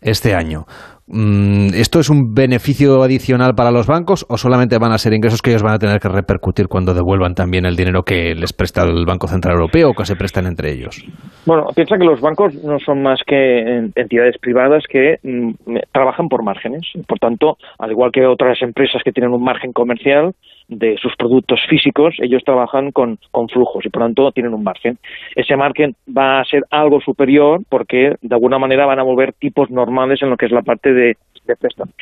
[0.00, 0.64] este año.
[1.12, 5.42] Mm, ¿Esto es un beneficio adicional para los bancos o solamente van a ser ingresos
[5.42, 8.84] que ellos van a tener que repercutir cuando devuelvan también el dinero que les presta
[8.84, 11.04] el Banco Central Europeo o que se prestan entre ellos?
[11.46, 16.44] Bueno, piensa que los bancos no son más que entidades privadas que mm, trabajan por
[16.44, 16.82] márgenes.
[17.08, 20.32] Por tanto, al igual que otras empresas que tienen un margen comercial,
[20.70, 24.98] de sus productos físicos, ellos trabajan con, con, flujos y por tanto tienen un margen.
[25.34, 29.70] Ese margen va a ser algo superior porque de alguna manera van a volver tipos
[29.70, 31.94] normales en lo que es la parte de, de préstamos.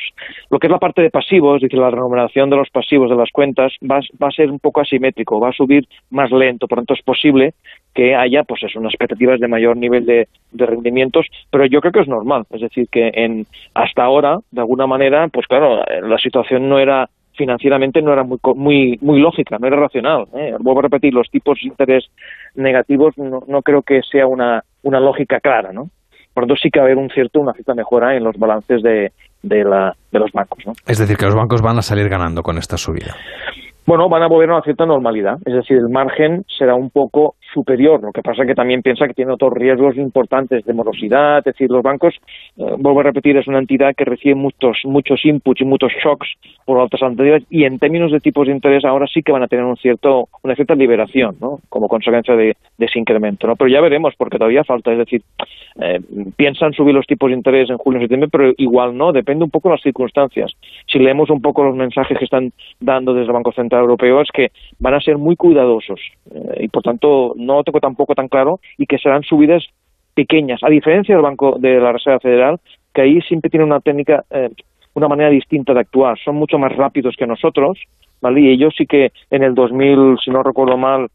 [0.49, 3.15] Lo que es la parte de pasivos, es decir, la remuneración de los pasivos de
[3.15, 6.77] las cuentas va, va a ser un poco asimétrico, va a subir más lento, por
[6.77, 7.53] tanto es posible
[7.93, 11.91] que haya pues eso, unas expectativas de mayor nivel de, de, rendimientos, pero yo creo
[11.91, 16.17] que es normal, es decir, que en hasta ahora, de alguna manera, pues claro, la
[16.19, 17.09] situación no era
[17.39, 20.27] financieramente no era muy muy muy lógica, no era racional.
[20.35, 20.53] ¿eh?
[20.59, 22.05] Vuelvo a repetir, los tipos de interés
[22.53, 25.89] negativos no, no creo que sea una, una lógica clara, ¿no?
[26.33, 28.37] Por lo tanto, sí que va a haber un cierto, una cierta mejora en los
[28.37, 29.11] balances de,
[29.41, 30.59] de, la, de los bancos.
[30.65, 30.73] ¿no?
[30.85, 33.15] Es decir, que los bancos van a salir ganando con esta subida.
[33.85, 37.35] Bueno, van a volver a una cierta normalidad, es decir, el margen será un poco
[37.53, 38.01] superior.
[38.01, 41.45] Lo que pasa es que también piensa que tiene otros riesgos importantes de morosidad, es
[41.45, 42.15] decir, los bancos,
[42.57, 46.27] eh, vuelvo a repetir, es una entidad que recibe muchos muchos inputs y muchos shocks
[46.65, 49.47] por altas anteriores y en términos de tipos de interés ahora sí que van a
[49.47, 51.59] tener un cierto una cierta liberación, ¿no?
[51.69, 53.53] Como consecuencia de, de ese incremento.
[53.55, 55.21] Pero ya veremos porque todavía falta, es decir,
[55.81, 55.99] eh,
[56.35, 59.49] piensan subir los tipos de interés en julio y septiembre, pero igual no, depende un
[59.49, 60.51] poco de las circunstancias.
[60.87, 64.29] Si leemos un poco los mensajes que están dando desde el Banco Central Europeo es
[64.31, 65.99] que van a ser muy cuidadosos
[66.31, 69.65] eh, y por tanto no tengo tampoco tan claro y que serán subidas
[70.13, 72.59] pequeñas, a diferencia del Banco de la Reserva Federal,
[72.93, 74.49] que ahí siempre tiene una técnica, eh,
[74.93, 76.17] una manera distinta de actuar.
[76.19, 77.79] Son mucho más rápidos que nosotros,
[78.21, 78.41] ¿vale?
[78.41, 81.07] Y ellos sí que en el 2000, si no recuerdo mal,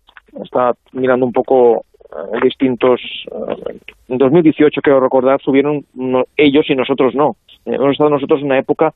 [0.43, 3.01] está mirando un poco eh, distintos.
[3.31, 5.85] Eh, en 2018, creo recordar, subieron
[6.37, 7.37] ellos y nosotros no.
[7.67, 8.95] Eh, hemos estado nosotros en una época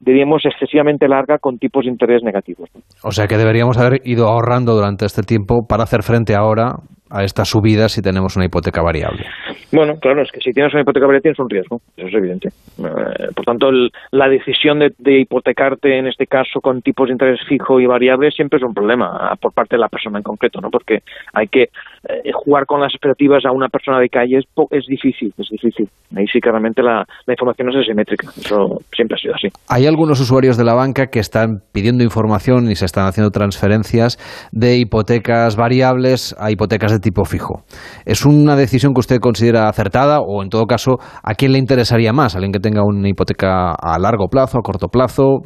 [0.00, 2.68] diríamos, excesivamente larga con tipos de interés negativos.
[3.02, 6.74] O sea que deberíamos haber ido ahorrando durante este tiempo para hacer frente ahora
[7.08, 9.24] a esta subida si tenemos una hipoteca variable.
[9.72, 12.48] Bueno, claro, es que si tienes una hipoteca variable tienes un riesgo, eso es evidente.
[12.78, 17.12] Eh, por tanto, el- la decisión de, de hipotecarte, en este caso, con tipos de
[17.12, 20.24] interés fijo y variable, siempre es un problema ah, por parte de la persona en
[20.24, 20.68] concreto, ¿no?
[20.70, 20.98] Porque
[21.32, 21.68] hay que
[22.08, 25.88] eh, jugar con las expectativas a una persona de calle es, es difícil, es difícil.
[26.16, 28.28] Ahí sí, claramente, la, la información es asimétrica.
[28.36, 29.48] Eso siempre ha sido así.
[29.68, 34.18] Hay algunos usuarios de la banca que están pidiendo información y se están haciendo transferencias
[34.52, 37.62] de hipotecas variables a hipotecas de tipo fijo.
[38.04, 42.12] ¿Es una decisión que usted considera acertada o, en todo caso, a quién le interesaría
[42.12, 42.34] más?
[42.34, 45.40] ¿Alguien que tenga una hipoteca a largo plazo, a corto plazo?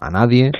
[0.00, 0.50] ¿A nadie?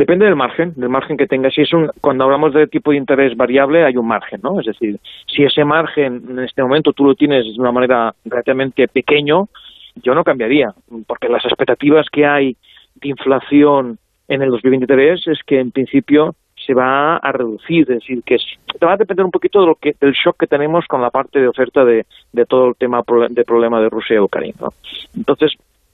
[0.00, 1.52] Depende del margen, del margen que tengas.
[1.52, 4.58] Si es un, cuando hablamos de tipo de interés variable, hay un margen, ¿no?
[4.58, 8.88] Es decir, si ese margen en este momento tú lo tienes de una manera relativamente
[8.88, 9.50] pequeño,
[9.96, 10.72] yo no cambiaría,
[11.06, 12.56] porque las expectativas que hay
[12.94, 18.22] de inflación en el 2023 es que en principio se va a reducir, es decir,
[18.24, 18.38] que
[18.82, 21.40] va a depender un poquito de lo que, del shock que tenemos con la parte
[21.40, 24.54] de oferta de, de todo el tema de problema de Rusia y Ucrania.
[24.60, 24.72] ¿no?
[25.14, 25.52] Entonces,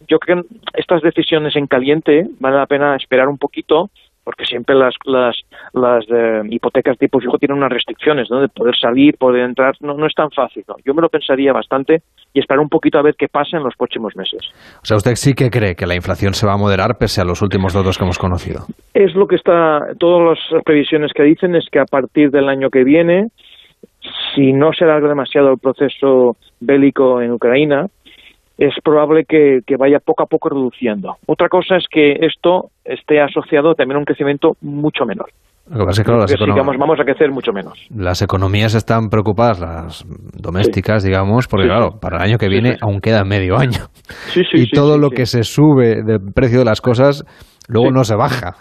[0.08, 3.90] yo creo que estas decisiones en caliente vale la pena esperar un poquito
[4.26, 5.36] porque siempre las las,
[5.72, 8.40] las eh, hipotecas tipo fijo tienen unas restricciones ¿no?
[8.40, 10.64] de poder salir, poder entrar, no, no es tan fácil.
[10.66, 10.74] ¿no?
[10.84, 12.02] Yo me lo pensaría bastante
[12.34, 14.40] y esperar un poquito a ver qué pasa en los próximos meses.
[14.82, 17.24] O sea, usted sí que cree que la inflación se va a moderar pese a
[17.24, 18.66] los últimos datos que hemos conocido.
[18.94, 22.68] Es lo que está, todas las previsiones que dicen es que a partir del año
[22.68, 23.28] que viene,
[24.34, 27.86] si no se alarga demasiado el proceso bélico en Ucrania,
[28.58, 31.16] es probable que, que vaya poco a poco reduciendo.
[31.26, 35.26] Otra cosa es que esto esté asociado también a un crecimiento mucho menor.
[35.68, 37.86] Lo que pasa es que, claro, las, Que econo- sigamos, vamos a crecer mucho menos.
[37.94, 41.76] las economías están preocupadas, las domésticas, digamos, porque Sí, sí.
[41.76, 43.86] claro, para el año que viene aún queda medio año.
[44.54, 47.24] Y todo lo que se sube del precio de las cosas
[47.68, 48.54] luego no se baja.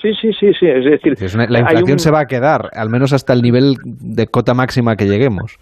[0.00, 0.66] Sí, sí, sí, sí.
[0.66, 3.42] Es decir, Es una- la inflación un- se va a quedar, al menos hasta el
[3.42, 5.56] nivel de cota máxima que lleguemos.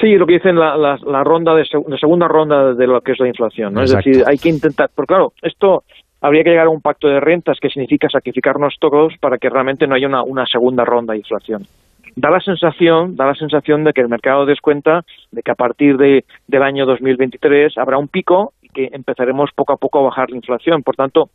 [0.00, 3.00] Sí, lo que dicen la, la, la ronda de seg- la segunda ronda de lo
[3.00, 3.80] que es la inflación, ¿no?
[3.82, 4.08] Exacto.
[4.08, 5.82] Es decir, hay que intentar, porque claro, esto
[6.22, 9.86] habría que llegar a un pacto de rentas que significa sacrificarnos todos para que realmente
[9.86, 11.62] no haya una, una segunda ronda de inflación.
[12.16, 15.96] Da la sensación, da la sensación de que el mercado descuenta de que a partir
[15.96, 20.28] de, del año 2023 habrá un pico y que empezaremos poco a poco a bajar
[20.30, 20.82] la inflación.
[20.82, 21.30] Por tanto,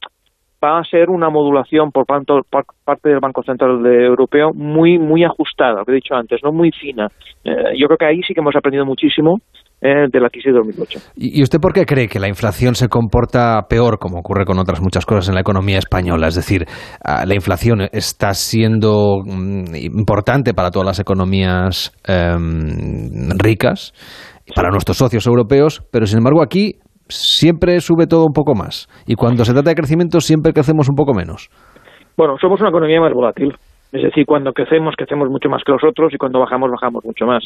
[0.65, 5.85] va a ser una modulación por parte del Banco Central Europeo muy muy ajustada, lo
[5.85, 7.07] que he dicho antes, no muy fina.
[7.43, 9.37] Eh, yo creo que ahí sí que hemos aprendido muchísimo
[9.81, 10.99] eh, de la crisis de 2008.
[11.15, 14.81] ¿Y usted por qué cree que la inflación se comporta peor, como ocurre con otras
[14.81, 16.27] muchas cosas en la economía española?
[16.27, 16.65] Es decir,
[17.03, 23.93] ah, la inflación está siendo mm, importante para todas las economías em, ricas,
[24.55, 28.87] para nuestros socios europeos, pero sin embargo aquí siempre sube todo un poco más.
[29.05, 31.49] Y cuando se trata de crecimiento siempre crecemos un poco menos.
[32.17, 33.55] Bueno, somos una economía más volátil.
[33.91, 37.25] Es decir, cuando crecemos, crecemos mucho más que los otros y cuando bajamos, bajamos mucho
[37.25, 37.43] más.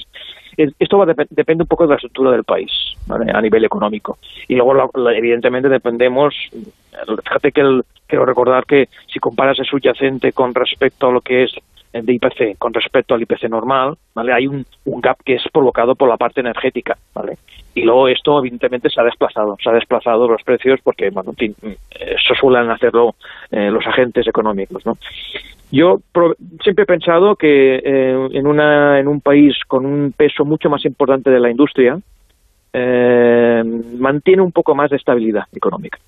[0.57, 2.71] Es- Esto va dep- depende un poco de la estructura del país
[3.05, 3.31] ¿vale?
[3.31, 4.17] a nivel económico.
[4.47, 6.33] Y luego, la- evidentemente, dependemos.
[7.23, 11.43] Fíjate que el- quiero recordar que si comparas el subyacente con respecto a lo que
[11.43, 11.51] es
[11.93, 14.33] el de IPC, con respecto al IPC normal, ¿vale?
[14.33, 16.95] hay un, un gap que es provocado por la parte energética.
[17.13, 17.33] ¿vale?
[17.79, 19.55] Y luego esto, evidentemente, se ha desplazado.
[19.63, 21.55] Se ha desplazado los precios porque, bueno, en fin,
[21.91, 23.15] eso suelen hacerlo
[23.51, 24.85] eh, los agentes económicos.
[24.85, 24.97] ¿no?
[25.71, 25.99] Yo
[26.61, 30.83] siempre he pensado que eh, en, una, en un país con un peso mucho más
[30.83, 31.97] importante de la industria,
[32.73, 33.63] eh,
[33.97, 35.99] mantiene un poco más de estabilidad económica.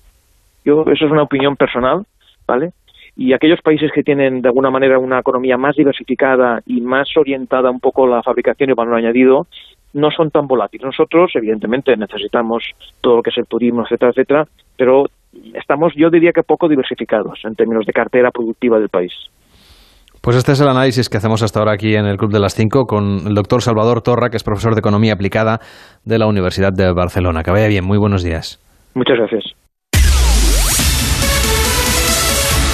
[0.64, 2.04] Yo, eso es una opinión personal,
[2.46, 2.72] ¿vale?
[3.16, 7.70] Y aquellos países que tienen de alguna manera una economía más diversificada y más orientada
[7.70, 9.46] un poco a la fabricación y valor añadido,
[9.94, 10.86] no son tan volátiles.
[10.86, 12.64] Nosotros, evidentemente, necesitamos
[13.00, 14.44] todo lo que es el turismo, etcétera, etcétera,
[14.76, 15.04] pero
[15.54, 19.12] estamos, yo diría que poco diversificados en términos de cartera productiva del país.
[20.22, 22.54] Pues este es el análisis que hacemos hasta ahora aquí en el Club de las
[22.54, 25.58] Cinco con el doctor Salvador Torra, que es profesor de Economía Aplicada
[26.04, 27.42] de la Universidad de Barcelona.
[27.42, 28.60] Que vaya bien, muy buenos días.
[28.94, 29.44] Muchas gracias.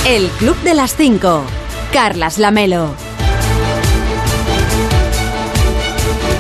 [0.07, 1.43] El Club de las 5.
[1.93, 3.08] Carlas Lamelo.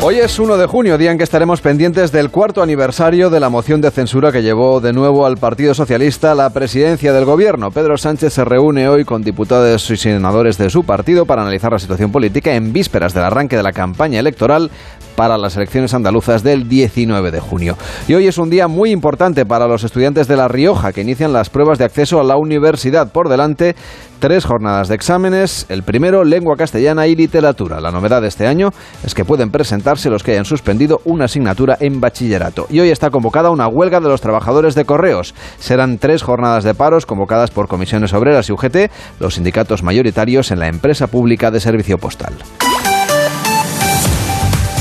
[0.00, 3.48] Hoy es 1 de junio, día en que estaremos pendientes del cuarto aniversario de la
[3.48, 7.72] moción de censura que llevó de nuevo al Partido Socialista la presidencia del gobierno.
[7.72, 11.80] Pedro Sánchez se reúne hoy con diputados y senadores de su partido para analizar la
[11.80, 14.70] situación política en vísperas del arranque de la campaña electoral
[15.18, 17.76] para las elecciones andaluzas del 19 de junio.
[18.06, 21.32] Y hoy es un día muy importante para los estudiantes de La Rioja que inician
[21.32, 23.10] las pruebas de acceso a la universidad.
[23.10, 23.74] Por delante,
[24.20, 25.66] tres jornadas de exámenes.
[25.70, 27.80] El primero, lengua castellana y literatura.
[27.80, 28.70] La novedad de este año
[29.02, 32.68] es que pueden presentarse los que hayan suspendido una asignatura en bachillerato.
[32.70, 35.34] Y hoy está convocada una huelga de los trabajadores de correos.
[35.58, 40.60] Serán tres jornadas de paros convocadas por comisiones obreras y UGT, los sindicatos mayoritarios en
[40.60, 42.34] la empresa pública de servicio postal.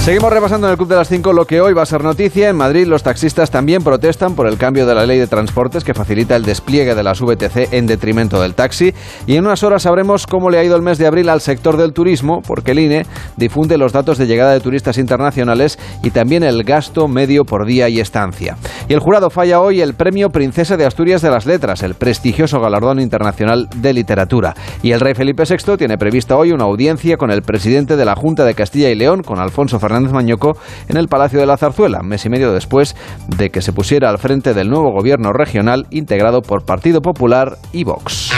[0.07, 2.47] Seguimos repasando en el Club de las 5 lo que hoy va a ser noticia.
[2.47, 5.93] En Madrid los taxistas también protestan por el cambio de la ley de transportes que
[5.93, 8.93] facilita el despliegue de las VTC en detrimento del taxi.
[9.25, 11.75] Y en unas horas sabremos cómo le ha ido el mes de abril al sector
[11.75, 13.05] del turismo, porque el INE
[13.35, 17.89] difunde los datos de llegada de turistas internacionales y también el gasto medio por día
[17.89, 18.55] y estancia.
[18.87, 22.61] Y el jurado falla hoy el premio Princesa de Asturias de las Letras, el prestigioso
[22.61, 24.55] galardón internacional de literatura.
[24.81, 28.15] Y el rey Felipe VI tiene prevista hoy una audiencia con el presidente de la
[28.15, 32.01] Junta de Castilla y León, con Alfonso Fernández Mañoco en el Palacio de la Zarzuela,
[32.01, 32.95] mes y medio después
[33.37, 37.83] de que se pusiera al frente del nuevo gobierno regional integrado por Partido Popular y
[37.83, 38.31] Vox.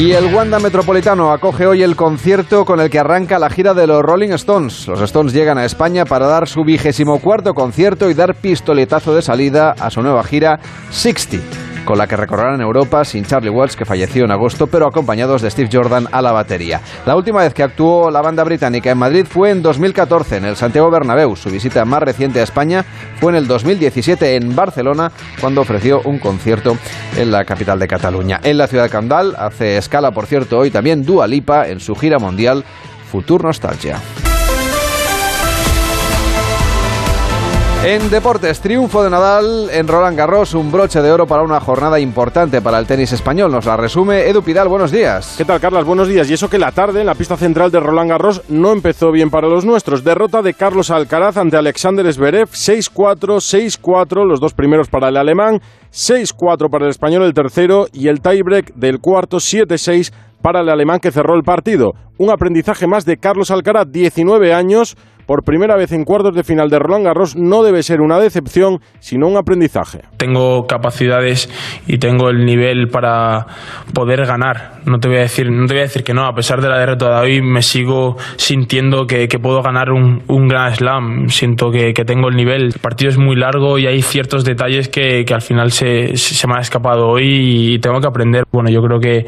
[0.00, 3.86] Y el Wanda Metropolitano acoge hoy el concierto con el que arranca la gira de
[3.86, 4.88] los Rolling Stones.
[4.88, 9.20] Los Stones llegan a España para dar su vigésimo cuarto concierto y dar pistoletazo de
[9.20, 13.84] salida a su nueva gira 60 con la que recorrerán Europa sin Charlie Watts, que
[13.84, 16.80] falleció en agosto, pero acompañados de Steve Jordan a la batería.
[17.06, 20.56] La última vez que actuó la banda británica en Madrid fue en 2014 en el
[20.56, 21.36] Santiago Bernabéu.
[21.36, 22.84] Su visita más reciente a España
[23.18, 26.76] fue en el 2017 en Barcelona, cuando ofreció un concierto
[27.16, 28.40] en la capital de Cataluña.
[28.42, 31.94] En la ciudad de Candal hace escala, por cierto, hoy también Dua Lipa en su
[31.94, 32.64] gira mundial
[33.10, 33.98] Futur Nostalgia.
[37.82, 41.98] En deportes, triunfo de Nadal en Roland Garros, un broche de oro para una jornada
[41.98, 43.50] importante para el tenis español.
[43.50, 45.34] Nos la resume Edu Pidal, buenos días.
[45.38, 45.86] ¿Qué tal, Carlos?
[45.86, 46.28] Buenos días.
[46.28, 49.30] Y eso que la tarde en la pista central de Roland Garros no empezó bien
[49.30, 50.04] para los nuestros.
[50.04, 55.62] Derrota de Carlos Alcaraz ante Alexander Zverev, 6-4, 6-4, los dos primeros para el alemán,
[55.90, 60.12] 6-4 para el español el tercero y el tiebreak del cuarto, 7-6
[60.42, 61.92] para el alemán que cerró el partido.
[62.20, 64.94] Un aprendizaje más de Carlos Alcaraz, 19 años,
[65.30, 68.80] por primera vez en cuartos de final de Roland Garros no debe ser una decepción,
[68.98, 70.00] sino un aprendizaje.
[70.16, 71.48] Tengo capacidades
[71.86, 73.46] y tengo el nivel para
[73.94, 74.80] poder ganar.
[74.86, 76.68] No te voy a decir, no te voy a decir que no, a pesar de
[76.68, 81.28] la derrota de hoy me sigo sintiendo que, puedo ganar un, un gran slam.
[81.28, 82.64] Siento que, tengo el nivel.
[82.64, 86.12] El partido es muy largo y hay ciertos detalles que, al final se,
[86.48, 88.42] me han escapado hoy y tengo que aprender.
[88.50, 89.26] Bueno, yo creo que,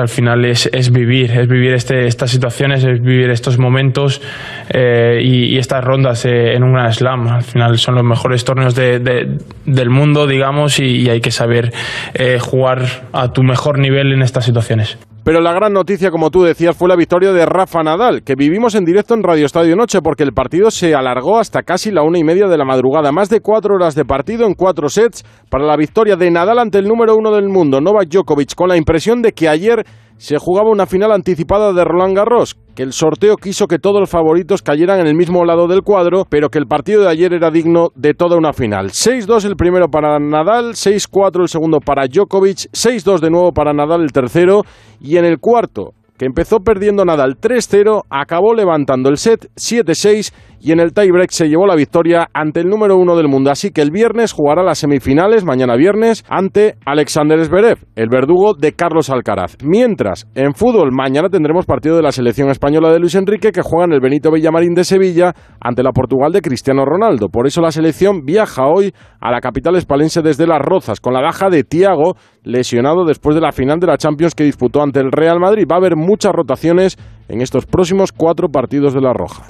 [0.00, 4.22] al final es, es vivir, es vivir este, estas situaciones, es vivir estos momentos.
[4.70, 7.28] Eh, y, estas rondas eh, en un Grand Slam.
[7.28, 11.72] Al final son los mejores torneos del mundo, digamos, y, hay que saber
[12.14, 14.98] eh, jugar a tu mejor nivel en estas situaciones.
[15.24, 18.76] Pero la gran noticia, como tú decías, fue la victoria de Rafa Nadal, que vivimos
[18.76, 22.20] en directo en Radio Estadio Noche, porque el partido se alargó hasta casi la una
[22.20, 23.10] y media de la madrugada.
[23.10, 26.78] Más de cuatro horas de partido en cuatro sets para la victoria de Nadal ante
[26.78, 29.84] el número uno del mundo, Novak Djokovic, con la impresión de que ayer
[30.18, 34.10] se jugaba una final anticipada de Roland Garros, que el sorteo quiso que todos los
[34.10, 37.50] favoritos cayeran en el mismo lado del cuadro, pero que el partido de ayer era
[37.50, 38.90] digno de toda una final.
[38.90, 44.02] 6-2 el primero para Nadal, 6-4 el segundo para Djokovic, 6-2 de nuevo para Nadal
[44.02, 44.62] el tercero,
[45.00, 50.72] y en el cuarto, que empezó perdiendo Nadal 3-0, acabó levantando el set 7-6 y
[50.72, 53.50] en el tiebreak se llevó la victoria ante el número uno del mundo.
[53.50, 58.72] Así que el viernes jugará las semifinales, mañana viernes, ante Alexander Zverev, el verdugo de
[58.72, 59.56] Carlos Alcaraz.
[59.62, 63.86] Mientras, en fútbol, mañana tendremos partido de la selección española de Luis Enrique que juega
[63.86, 67.28] en el Benito Villamarín de Sevilla ante la Portugal de Cristiano Ronaldo.
[67.28, 71.20] Por eso la selección viaja hoy a la capital espalense desde Las Rozas, con la
[71.20, 75.12] baja de Tiago, lesionado después de la final de la Champions que disputó ante el
[75.12, 75.66] Real Madrid.
[75.70, 76.96] Va a haber muchas rotaciones
[77.28, 79.44] en estos próximos cuatro partidos de La Roja.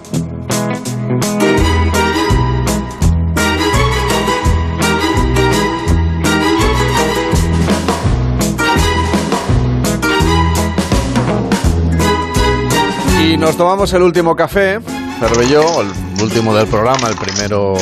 [13.28, 14.80] Y nos tomamos el último café,
[15.18, 17.74] Cervelló, el último del programa, el primero.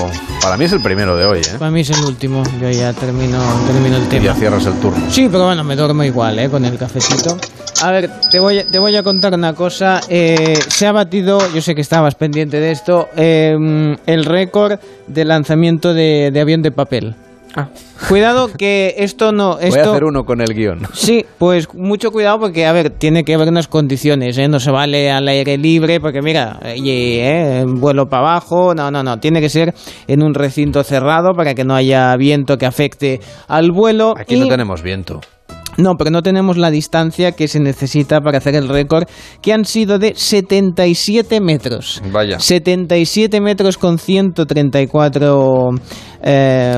[0.43, 1.57] Para mí es el primero de hoy, ¿eh?
[1.59, 2.43] Para mí es el último.
[2.61, 4.25] Yo ya termino, termino el tema.
[4.25, 5.11] Ya cierras el turno.
[5.11, 6.49] Sí, pero bueno, me duermo igual, ¿eh?
[6.49, 7.39] Con el cafecito.
[7.83, 10.01] A ver, te voy, a, te voy a contar una cosa.
[10.09, 15.25] Eh, se ha batido, yo sé que estabas pendiente de esto, eh, el récord de
[15.25, 17.15] lanzamiento de, avión de papel.
[17.57, 17.69] Ah.
[18.09, 19.59] Cuidado que esto no...
[19.59, 20.81] Esto, Voy a hacer uno con el guion.
[20.93, 24.49] Sí, pues mucho cuidado porque, a ver, tiene que haber unas condiciones, ¿eh?
[24.49, 27.65] No se vale al aire libre porque, mira, ¿eh?
[27.67, 29.75] vuelo para abajo, no, no, no, tiene que ser
[30.07, 34.15] en un recinto cerrado para que no haya viento que afecte al vuelo.
[34.19, 35.21] Aquí no tenemos viento.
[35.77, 39.09] No, pero no tenemos la distancia que se necesita para hacer el récord,
[39.43, 42.01] que han sido de 77 metros.
[42.13, 42.39] Vaya.
[42.39, 45.71] 77 metros con 134
[46.27, 46.75] eh,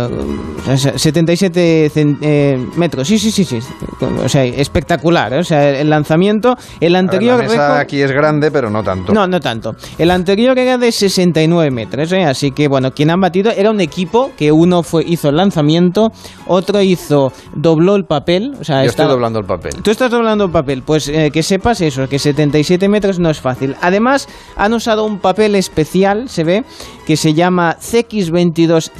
[0.97, 3.07] 77 cen- eh, metros.
[3.09, 3.59] Sí, sí, sí, sí.
[4.24, 5.32] O sea, espectacular.
[5.34, 5.38] ¿eh?
[5.38, 8.82] O sea, el lanzamiento, el ver, anterior la mesa récord- aquí es grande, pero no
[8.82, 9.12] tanto.
[9.12, 9.74] no, no tanto.
[9.99, 12.24] El anterior era de 69 metros, ¿eh?
[12.24, 16.11] así que bueno, quien han batido era un equipo que uno fue hizo el lanzamiento,
[16.47, 19.74] otro hizo dobló el papel, o sea, Yo estoy doblando el papel.
[19.82, 23.40] Tú estás doblando el papel, pues eh, que sepas eso, que 77 metros no es
[23.40, 23.76] fácil.
[23.80, 26.64] Además, han usado un papel especial, se ve,
[27.07, 28.90] que se llama CX22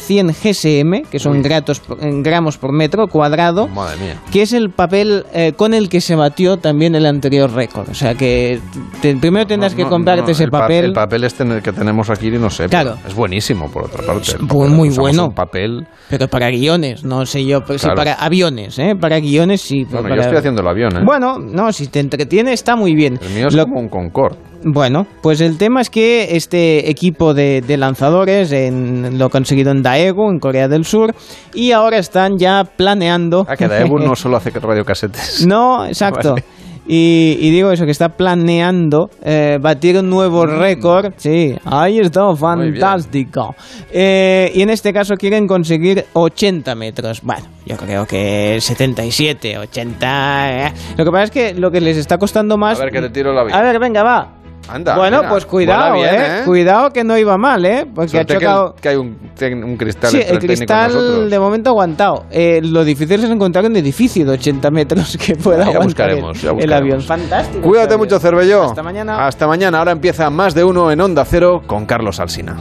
[0.43, 1.83] GSM, que son gratos
[2.23, 4.15] gramos por metro cuadrado, Madre mía.
[4.33, 7.89] que es el papel eh, con el que se batió también el anterior récord.
[7.91, 8.61] O sea que
[9.03, 10.85] te- primero tendrás que No, comprarte no, ese el pa- papel.
[10.87, 12.67] El papel este en el que tenemos aquí, no sé.
[12.69, 12.97] Claro.
[13.07, 14.33] Es buenísimo, por otra parte.
[14.39, 15.27] Pues papel, muy bueno.
[15.27, 15.87] un papel.
[16.11, 17.97] Pero para guiones, no sé yo, pero sí Claro.
[17.97, 18.95] para aviones, ¿eh?
[19.01, 19.85] Para guiones sí.
[19.85, 21.03] Bueno, para- yo estoy haciendo el avión, ¿eh?
[21.05, 23.19] Bueno, no, si te entretiene está muy bien.
[23.23, 24.37] el mío es Lo- como un Concorde.
[24.65, 29.71] Bueno, pues el tema es que este equipo de, de lanzadores en- lo ha conseguido
[29.71, 31.15] en Daegu, en Corea del Sur,
[31.55, 33.45] y ahora están ya planeando...
[33.49, 35.47] Ah, que Daewoo no solo hace radiocasetes.
[35.47, 36.31] No, exacto.
[36.31, 36.45] Vale.
[36.89, 41.15] Y, y digo eso, que está planeando eh, batir un nuevo récord.
[41.17, 43.57] Sí, ahí está, fantástico.
[43.91, 47.23] Eh, y en este caso quieren conseguir 80 metros.
[47.23, 50.67] Bueno, yo creo que 77, 80...
[50.69, 50.73] eh.
[50.97, 52.79] Lo que pasa es que lo que les está costando más...
[52.81, 53.59] A ver, que te tiro la vida.
[53.59, 54.35] A ver, venga, va.
[54.69, 56.39] Anda, bueno, mira, pues cuidado, bien, eh.
[56.41, 56.43] ¿eh?
[56.45, 57.87] Cuidado que no iba mal, ¿eh?
[57.95, 58.75] Porque Suerte ha que, chocado...
[58.75, 62.25] el- que hay un, un cristal Sí, el cristal de momento aguantado.
[62.31, 66.43] Eh, lo difícil es encontrar un edificio de 80 metros que pueda Ya aguantar buscaremos,
[66.43, 67.01] ya el, avión.
[67.01, 67.63] Fantástico.
[67.69, 68.19] Cuídate mucho.
[68.19, 68.65] Cervelló.
[68.65, 69.27] Hasta mañana.
[69.27, 69.79] Hasta mañana.
[69.79, 72.57] Ahora empieza más de uno en Onda Cero con Carlos Alsina.